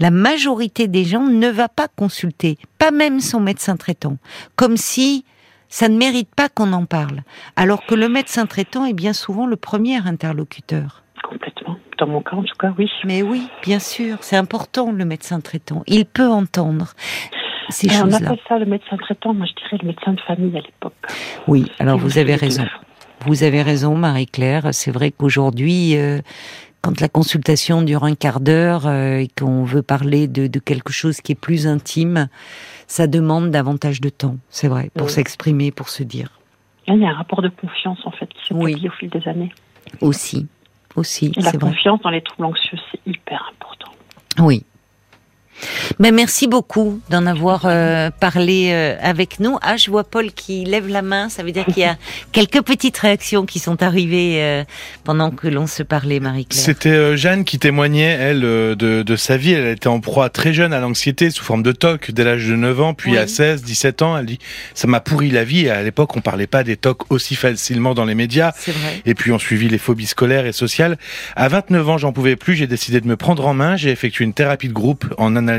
la 0.00 0.10
majorité 0.10 0.88
des 0.88 1.04
gens 1.04 1.28
ne 1.28 1.48
va 1.48 1.68
pas 1.68 1.86
consulter, 1.86 2.58
pas 2.78 2.90
même 2.90 3.20
son 3.20 3.38
médecin 3.38 3.76
traitant, 3.76 4.16
comme 4.56 4.76
si 4.76 5.24
ça 5.72 5.88
ne 5.88 5.96
mérite 5.96 6.28
pas 6.34 6.50
qu'on 6.50 6.74
en 6.74 6.84
parle, 6.84 7.22
alors 7.56 7.86
que 7.86 7.94
le 7.94 8.06
médecin 8.10 8.44
traitant 8.44 8.84
est 8.84 8.92
bien 8.92 9.14
souvent 9.14 9.46
le 9.46 9.56
premier 9.56 10.06
interlocuteur. 10.06 11.02
Complètement. 11.26 11.78
Dans 11.98 12.06
mon 12.06 12.20
cas, 12.20 12.36
en 12.36 12.42
tout 12.42 12.54
cas, 12.60 12.74
oui. 12.78 12.90
Mais 13.04 13.22
oui, 13.22 13.48
bien 13.62 13.78
sûr, 13.78 14.18
c'est 14.20 14.36
important 14.36 14.92
le 14.92 15.06
médecin 15.06 15.40
traitant. 15.40 15.82
Il 15.86 16.04
peut 16.04 16.28
entendre 16.28 16.92
ces. 17.70 17.88
On 18.02 18.12
appelle 18.12 18.38
ça 18.46 18.58
le 18.58 18.66
médecin 18.66 18.98
traitant. 18.98 19.32
Moi, 19.32 19.46
je 19.46 19.54
dirais 19.62 19.78
le 19.80 19.88
médecin 19.88 20.12
de 20.12 20.20
famille 20.20 20.54
à 20.58 20.60
l'époque. 20.60 20.92
Oui, 21.48 21.64
alors 21.78 21.96
vous 21.96 22.18
avez 22.18 22.34
raison. 22.34 22.66
Vous 23.24 23.42
avez 23.42 23.62
raison, 23.62 23.96
Marie-Claire. 23.96 24.68
C'est 24.72 24.90
vrai 24.90 25.10
qu'aujourd'hui, 25.10 25.96
euh, 25.96 26.20
quand 26.82 27.00
la 27.00 27.08
consultation 27.08 27.82
dure 27.82 28.04
un 28.04 28.14
quart 28.14 28.40
d'heure 28.40 28.86
euh, 28.86 29.18
et 29.18 29.28
qu'on 29.28 29.64
veut 29.64 29.82
parler 29.82 30.26
de, 30.26 30.48
de, 30.48 30.58
quelque 30.58 30.92
chose 30.92 31.20
qui 31.20 31.32
est 31.32 31.40
plus 31.40 31.66
intime, 31.66 32.28
ça 32.88 33.06
demande 33.06 33.50
davantage 33.50 34.00
de 34.00 34.08
temps, 34.08 34.36
c'est 34.50 34.68
vrai, 34.68 34.90
pour 34.94 35.08
s'exprimer, 35.08 35.70
pour 35.70 35.88
se 35.88 36.02
dire. 36.02 36.40
Il 36.88 36.98
y 36.98 37.06
a 37.06 37.10
un 37.10 37.14
rapport 37.14 37.40
de 37.40 37.48
confiance 37.48 38.00
en 38.04 38.10
fait 38.10 38.26
qui 38.26 38.42
s'établit 38.48 38.74
oui. 38.74 38.88
au 38.88 38.90
fil 38.90 39.08
des 39.08 39.26
années. 39.28 39.52
Aussi, 40.00 40.48
aussi. 40.96 41.32
la 41.36 41.52
confiance 41.52 42.00
dans 42.02 42.10
les 42.10 42.22
troubles 42.22 42.46
anxieux, 42.46 42.78
c'est 42.90 43.00
hyper 43.06 43.52
important. 43.52 43.92
Oui, 44.40 44.64
mais 45.98 46.12
merci 46.12 46.46
beaucoup 46.46 47.00
d'en 47.10 47.26
avoir 47.26 47.62
euh, 47.64 48.10
parlé 48.10 48.70
euh, 48.72 48.96
avec 49.00 49.40
nous. 49.40 49.58
Ah, 49.62 49.76
je 49.76 49.90
vois 49.90 50.04
Paul 50.04 50.32
qui 50.32 50.64
lève 50.64 50.88
la 50.88 51.02
main. 51.02 51.28
Ça 51.28 51.42
veut 51.42 51.52
dire 51.52 51.64
qu'il 51.66 51.78
y 51.78 51.84
a 51.84 51.96
quelques 52.32 52.62
petites 52.62 52.98
réactions 52.98 53.46
qui 53.46 53.58
sont 53.58 53.82
arrivées 53.82 54.42
euh, 54.42 54.64
pendant 55.04 55.30
que 55.30 55.48
l'on 55.48 55.66
se 55.66 55.82
parlait, 55.82 56.20
Marie-Claire. 56.20 56.62
C'était 56.62 57.16
Jeanne 57.16 57.44
qui 57.44 57.58
témoignait, 57.58 58.16
elle, 58.20 58.40
de, 58.40 58.74
de, 58.76 59.16
sa 59.16 59.36
vie. 59.36 59.52
Elle 59.52 59.68
était 59.68 59.88
en 59.88 60.00
proie 60.00 60.30
très 60.30 60.52
jeune 60.52 60.72
à 60.72 60.80
l'anxiété 60.80 61.30
sous 61.30 61.44
forme 61.44 61.62
de 61.62 61.72
TOC 61.72 62.10
dès 62.10 62.24
l'âge 62.24 62.46
de 62.46 62.56
9 62.56 62.80
ans, 62.80 62.94
puis 62.94 63.12
oui. 63.12 63.18
à 63.18 63.26
16, 63.26 63.62
17 63.62 64.02
ans. 64.02 64.18
Elle 64.18 64.26
dit, 64.26 64.38
ça 64.74 64.88
m'a 64.88 65.00
pourri 65.00 65.30
la 65.30 65.44
vie. 65.44 65.66
Et 65.66 65.70
à 65.70 65.82
l'époque, 65.82 66.16
on 66.16 66.20
parlait 66.20 66.46
pas 66.46 66.64
des 66.64 66.76
TOC 66.76 67.10
aussi 67.12 67.36
facilement 67.36 67.94
dans 67.94 68.04
les 68.04 68.14
médias. 68.14 68.52
C'est 68.56 68.72
vrai. 68.72 69.02
Et 69.06 69.14
puis, 69.14 69.32
on 69.32 69.38
suivit 69.38 69.68
les 69.68 69.78
phobies 69.78 70.06
scolaires 70.06 70.46
et 70.46 70.52
sociales. 70.52 70.98
À 71.36 71.48
29 71.48 71.88
ans, 71.88 71.98
j'en 71.98 72.12
pouvais 72.12 72.36
plus. 72.36 72.54
J'ai 72.54 72.66
décidé 72.66 73.00
de 73.00 73.06
me 73.06 73.16
prendre 73.16 73.46
en 73.46 73.54
main. 73.54 73.76
J'ai 73.76 73.90
effectué 73.90 74.24
une 74.24 74.34
thérapie 74.34 74.68
de 74.68 74.72
groupe 74.72 75.06
en 75.18 75.36
analyse 75.36 75.51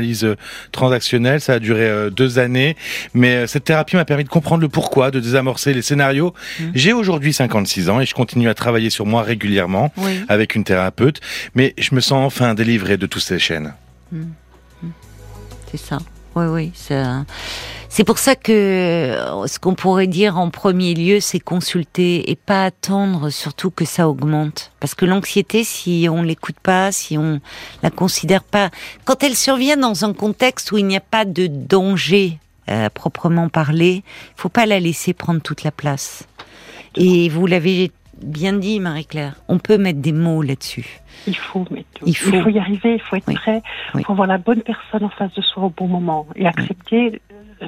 transactionnelle. 0.72 1.40
Ça 1.40 1.54
a 1.54 1.58
duré 1.58 1.82
euh, 1.82 2.10
deux 2.10 2.38
années, 2.38 2.76
mais 3.12 3.34
euh, 3.34 3.46
cette 3.46 3.64
thérapie 3.64 3.96
m'a 3.96 4.04
permis 4.04 4.24
de 4.24 4.28
comprendre 4.28 4.62
le 4.62 4.68
pourquoi, 4.68 5.10
de 5.10 5.20
désamorcer 5.20 5.74
les 5.74 5.82
scénarios. 5.82 6.34
Mmh. 6.60 6.64
J'ai 6.74 6.92
aujourd'hui 6.92 7.32
56 7.32 7.88
ans 7.88 8.00
et 8.00 8.06
je 8.06 8.14
continue 8.14 8.48
à 8.48 8.54
travailler 8.54 8.90
sur 8.90 9.06
moi 9.06 9.22
régulièrement 9.22 9.92
oui. 9.96 10.20
avec 10.28 10.54
une 10.54 10.64
thérapeute, 10.64 11.20
mais 11.54 11.74
je 11.78 11.94
me 11.94 12.00
sens 12.00 12.24
enfin 12.24 12.54
délivré 12.54 12.96
de 12.96 13.06
toutes 13.06 13.22
ces 13.22 13.38
chaînes. 13.38 13.74
Mmh. 14.12 14.20
Mmh. 14.82 14.88
C'est 15.70 15.78
ça. 15.80 15.98
Oui, 16.36 16.46
oui, 16.46 16.72
ça. 16.74 17.24
C'est 17.88 18.02
pour 18.02 18.18
ça 18.18 18.34
que 18.34 19.16
ce 19.46 19.60
qu'on 19.60 19.76
pourrait 19.76 20.08
dire 20.08 20.36
en 20.36 20.50
premier 20.50 20.94
lieu, 20.94 21.20
c'est 21.20 21.38
consulter 21.38 22.28
et 22.28 22.34
pas 22.34 22.64
attendre 22.64 23.30
surtout 23.30 23.70
que 23.70 23.84
ça 23.84 24.08
augmente. 24.08 24.72
Parce 24.80 24.96
que 24.96 25.04
l'anxiété, 25.04 25.62
si 25.62 26.08
on 26.10 26.22
l'écoute 26.22 26.58
pas, 26.60 26.90
si 26.90 27.16
on 27.16 27.40
la 27.84 27.90
considère 27.90 28.42
pas, 28.42 28.70
quand 29.04 29.22
elle 29.22 29.36
survient 29.36 29.76
dans 29.76 30.04
un 30.04 30.12
contexte 30.12 30.72
où 30.72 30.78
il 30.78 30.86
n'y 30.86 30.96
a 30.96 31.00
pas 31.00 31.24
de 31.24 31.46
danger 31.46 32.40
euh, 32.68 32.88
proprement 32.88 33.48
parlé, 33.48 34.02
faut 34.34 34.48
pas 34.48 34.66
la 34.66 34.80
laisser 34.80 35.12
prendre 35.12 35.40
toute 35.40 35.62
la 35.62 35.70
place. 35.70 36.24
Et 36.96 37.28
vous 37.28 37.46
l'avez 37.46 37.92
bien 38.22 38.52
dit, 38.54 38.80
Marie-Claire, 38.80 39.34
on 39.48 39.58
peut 39.58 39.78
mettre 39.78 40.00
des 40.00 40.12
mots 40.12 40.42
là-dessus. 40.42 41.00
Il 41.26 41.36
faut, 41.36 41.64
mettre, 41.70 41.88
il, 42.06 42.16
faut. 42.16 42.30
il 42.34 42.42
faut 42.42 42.48
y 42.50 42.58
arriver, 42.58 42.94
il 42.94 43.00
faut 43.00 43.16
être 43.16 43.28
Oui. 43.28 43.34
prêt, 43.34 43.62
il 43.94 43.96
Oui. 43.98 44.02
faut 44.04 44.12
avoir 44.12 44.26
la 44.28 44.38
bonne 44.38 44.62
personne 44.62 45.04
en 45.04 45.08
face 45.10 45.32
de 45.34 45.42
soi 45.42 45.64
au 45.64 45.70
bon 45.70 45.86
moment 45.88 46.26
et 46.36 46.46
accepter 46.46 47.20
euh, 47.62 47.66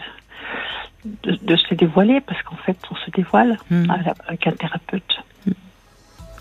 de, 1.24 1.38
de 1.42 1.56
se 1.56 1.74
dévoiler 1.74 2.20
parce 2.20 2.42
qu'en 2.42 2.56
fait, 2.56 2.76
on 2.90 2.94
se 2.96 3.10
dévoile 3.10 3.56
Mm. 3.70 3.92
avec 4.28 4.46
un 4.46 4.52
thérapeute. 4.52 5.22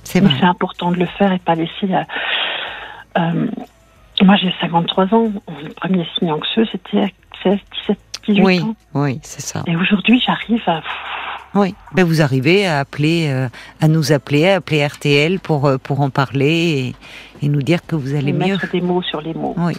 C'est 0.03 0.21
Mais 0.21 0.27
vrai. 0.29 0.37
c'est 0.39 0.45
important 0.45 0.91
de 0.91 0.97
le 0.97 1.05
faire 1.07 1.31
et 1.33 1.39
pas 1.39 1.55
laisser. 1.55 1.71
euh, 1.83 2.03
euh, 3.17 3.47
moi, 4.21 4.35
j'ai 4.37 4.53
53 4.61 5.13
ans. 5.13 5.31
Le 5.63 5.69
premier 5.73 6.05
signe 6.17 6.31
anxieux, 6.31 6.65
c'était 6.71 7.01
à 7.03 7.07
16, 7.43 7.59
17, 7.87 7.97
18 8.27 8.43
Oui, 8.43 8.61
ans. 8.61 8.75
oui, 8.93 9.19
c'est 9.23 9.41
ça. 9.41 9.63
Et 9.67 9.75
aujourd'hui, 9.75 10.21
j'arrive 10.25 10.61
à. 10.67 10.81
Oui. 11.55 11.73
Ben 11.93 12.03
vous 12.03 12.21
arrivez 12.21 12.65
à 12.65 12.79
appeler, 12.79 13.27
euh, 13.29 13.47
à 13.79 13.87
nous 13.87 14.11
appeler, 14.11 14.49
à 14.49 14.55
appeler 14.55 14.85
RTL 14.85 15.39
pour 15.39 15.65
euh, 15.65 15.77
pour 15.77 16.01
en 16.01 16.09
parler 16.09 16.93
et, 17.41 17.45
et 17.45 17.49
nous 17.49 17.61
dire 17.61 17.85
que 17.85 17.95
vous 17.95 18.13
allez 18.13 18.33
mieux. 18.33 18.53
mettre 18.53 18.69
des 18.71 18.81
mots 18.81 19.01
sur 19.01 19.21
les 19.21 19.33
mots. 19.33 19.55
Oui. 19.57 19.73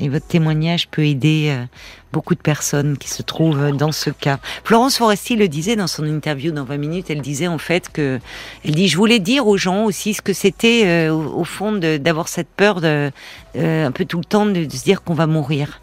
Et 0.00 0.08
votre 0.08 0.26
témoignage 0.26 0.88
peut 0.88 1.04
aider 1.04 1.48
euh, 1.50 1.64
beaucoup 2.12 2.34
de 2.34 2.40
personnes 2.40 2.96
qui 2.96 3.10
se 3.10 3.20
trouvent 3.22 3.76
dans 3.76 3.92
ce 3.92 4.10
cas. 4.10 4.38
Florence 4.64 4.96
Foresti 4.96 5.36
le 5.36 5.48
disait 5.48 5.76
dans 5.76 5.88
son 5.88 6.04
interview 6.06 6.52
dans 6.52 6.64
20 6.64 6.78
minutes. 6.78 7.10
Elle 7.10 7.20
disait 7.20 7.48
en 7.48 7.58
fait 7.58 7.90
que, 7.92 8.20
elle 8.64 8.74
dit, 8.76 8.88
je 8.88 8.96
voulais 8.96 9.18
dire 9.18 9.46
aux 9.46 9.56
gens 9.56 9.84
aussi 9.84 10.14
ce 10.14 10.22
que 10.22 10.32
c'était 10.32 11.08
au, 11.08 11.40
au 11.40 11.44
fond 11.44 11.72
d'avoir 11.72 12.28
cette 12.28 12.48
peur 12.48 12.80
de, 12.80 13.10
un 13.56 13.90
peu 13.90 14.04
tout 14.04 14.18
le 14.18 14.24
temps 14.24 14.46
de, 14.46 14.64
de 14.64 14.72
se 14.72 14.84
dire 14.84 15.02
qu'on 15.02 15.14
va 15.14 15.26
mourir. 15.26 15.80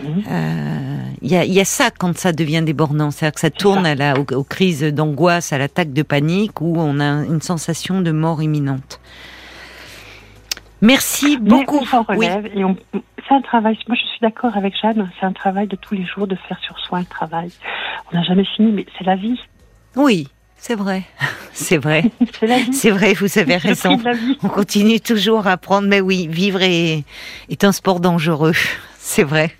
Euh, 0.00 0.98
Il 1.22 1.30
y, 1.30 1.36
a, 1.36 1.44
il 1.44 1.52
y 1.52 1.60
a 1.60 1.64
ça 1.64 1.90
quand 1.90 2.16
ça 2.16 2.32
devient 2.32 2.62
débordant, 2.62 3.10
c'est-à-dire 3.10 3.34
que 3.34 3.40
ça 3.40 3.50
tourne 3.50 3.84
à 3.86 3.94
la, 3.94 4.14
aux, 4.18 4.26
aux 4.34 4.44
crises 4.44 4.82
d'angoisse, 4.82 5.52
à 5.52 5.58
l'attaque 5.58 5.92
de 5.92 6.02
panique, 6.02 6.60
où 6.60 6.74
on 6.78 7.00
a 7.00 7.24
une 7.26 7.42
sensation 7.42 8.00
de 8.00 8.10
mort 8.12 8.42
imminente. 8.42 9.00
Merci 10.80 11.38
Mais 11.42 11.48
beaucoup. 11.50 11.78
on 11.78 11.84
s'en 11.86 12.04
Oui. 12.10 12.28
relève 12.28 12.46
et 12.54 12.64
on. 12.64 12.76
C'est 12.92 13.34
un 13.34 13.40
travail. 13.42 13.76
Moi, 13.88 13.96
je 14.00 14.06
suis 14.08 14.20
d'accord 14.22 14.56
avec 14.56 14.74
Jeanne. 14.80 15.10
C'est 15.18 15.26
un 15.26 15.32
travail 15.32 15.66
de 15.66 15.76
tous 15.76 15.94
les 15.94 16.06
jours 16.06 16.26
de 16.26 16.36
faire 16.48 16.58
sur 16.64 16.78
soi 16.78 16.98
un 16.98 17.04
travail. 17.04 17.50
On 18.12 18.16
n'a 18.16 18.22
jamais 18.22 18.44
fini, 18.56 18.70
mais 18.72 18.86
c'est 18.96 19.04
la 19.04 19.16
vie. 19.16 19.38
Oui, 19.96 20.28
c'est 20.56 20.76
vrai. 20.76 21.02
C'est 21.52 21.78
vrai. 21.78 22.04
C'est 22.38 22.46
la 22.46 22.58
vie. 22.60 22.72
C'est 22.72 22.90
vrai, 22.90 23.14
vous 23.14 23.36
avez 23.36 23.56
raison. 23.56 23.98
On 24.44 24.48
continue 24.48 25.00
toujours 25.00 25.48
à 25.48 25.52
apprendre, 25.52 25.88
mais 25.88 26.00
oui, 26.00 26.28
vivre 26.28 26.62
est, 26.62 27.02
est 27.50 27.64
un 27.64 27.72
sport 27.72 27.98
dangereux. 27.98 28.52
C'est 28.98 29.24
vrai. 29.24 29.50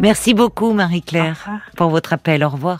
Merci 0.00 0.34
beaucoup, 0.34 0.72
Au 0.72 0.72
Marie-Claire, 0.72 1.48
pour 1.76 1.90
votre 1.90 2.12
appel. 2.12 2.44
Au 2.44 2.48
revoir. 2.50 2.74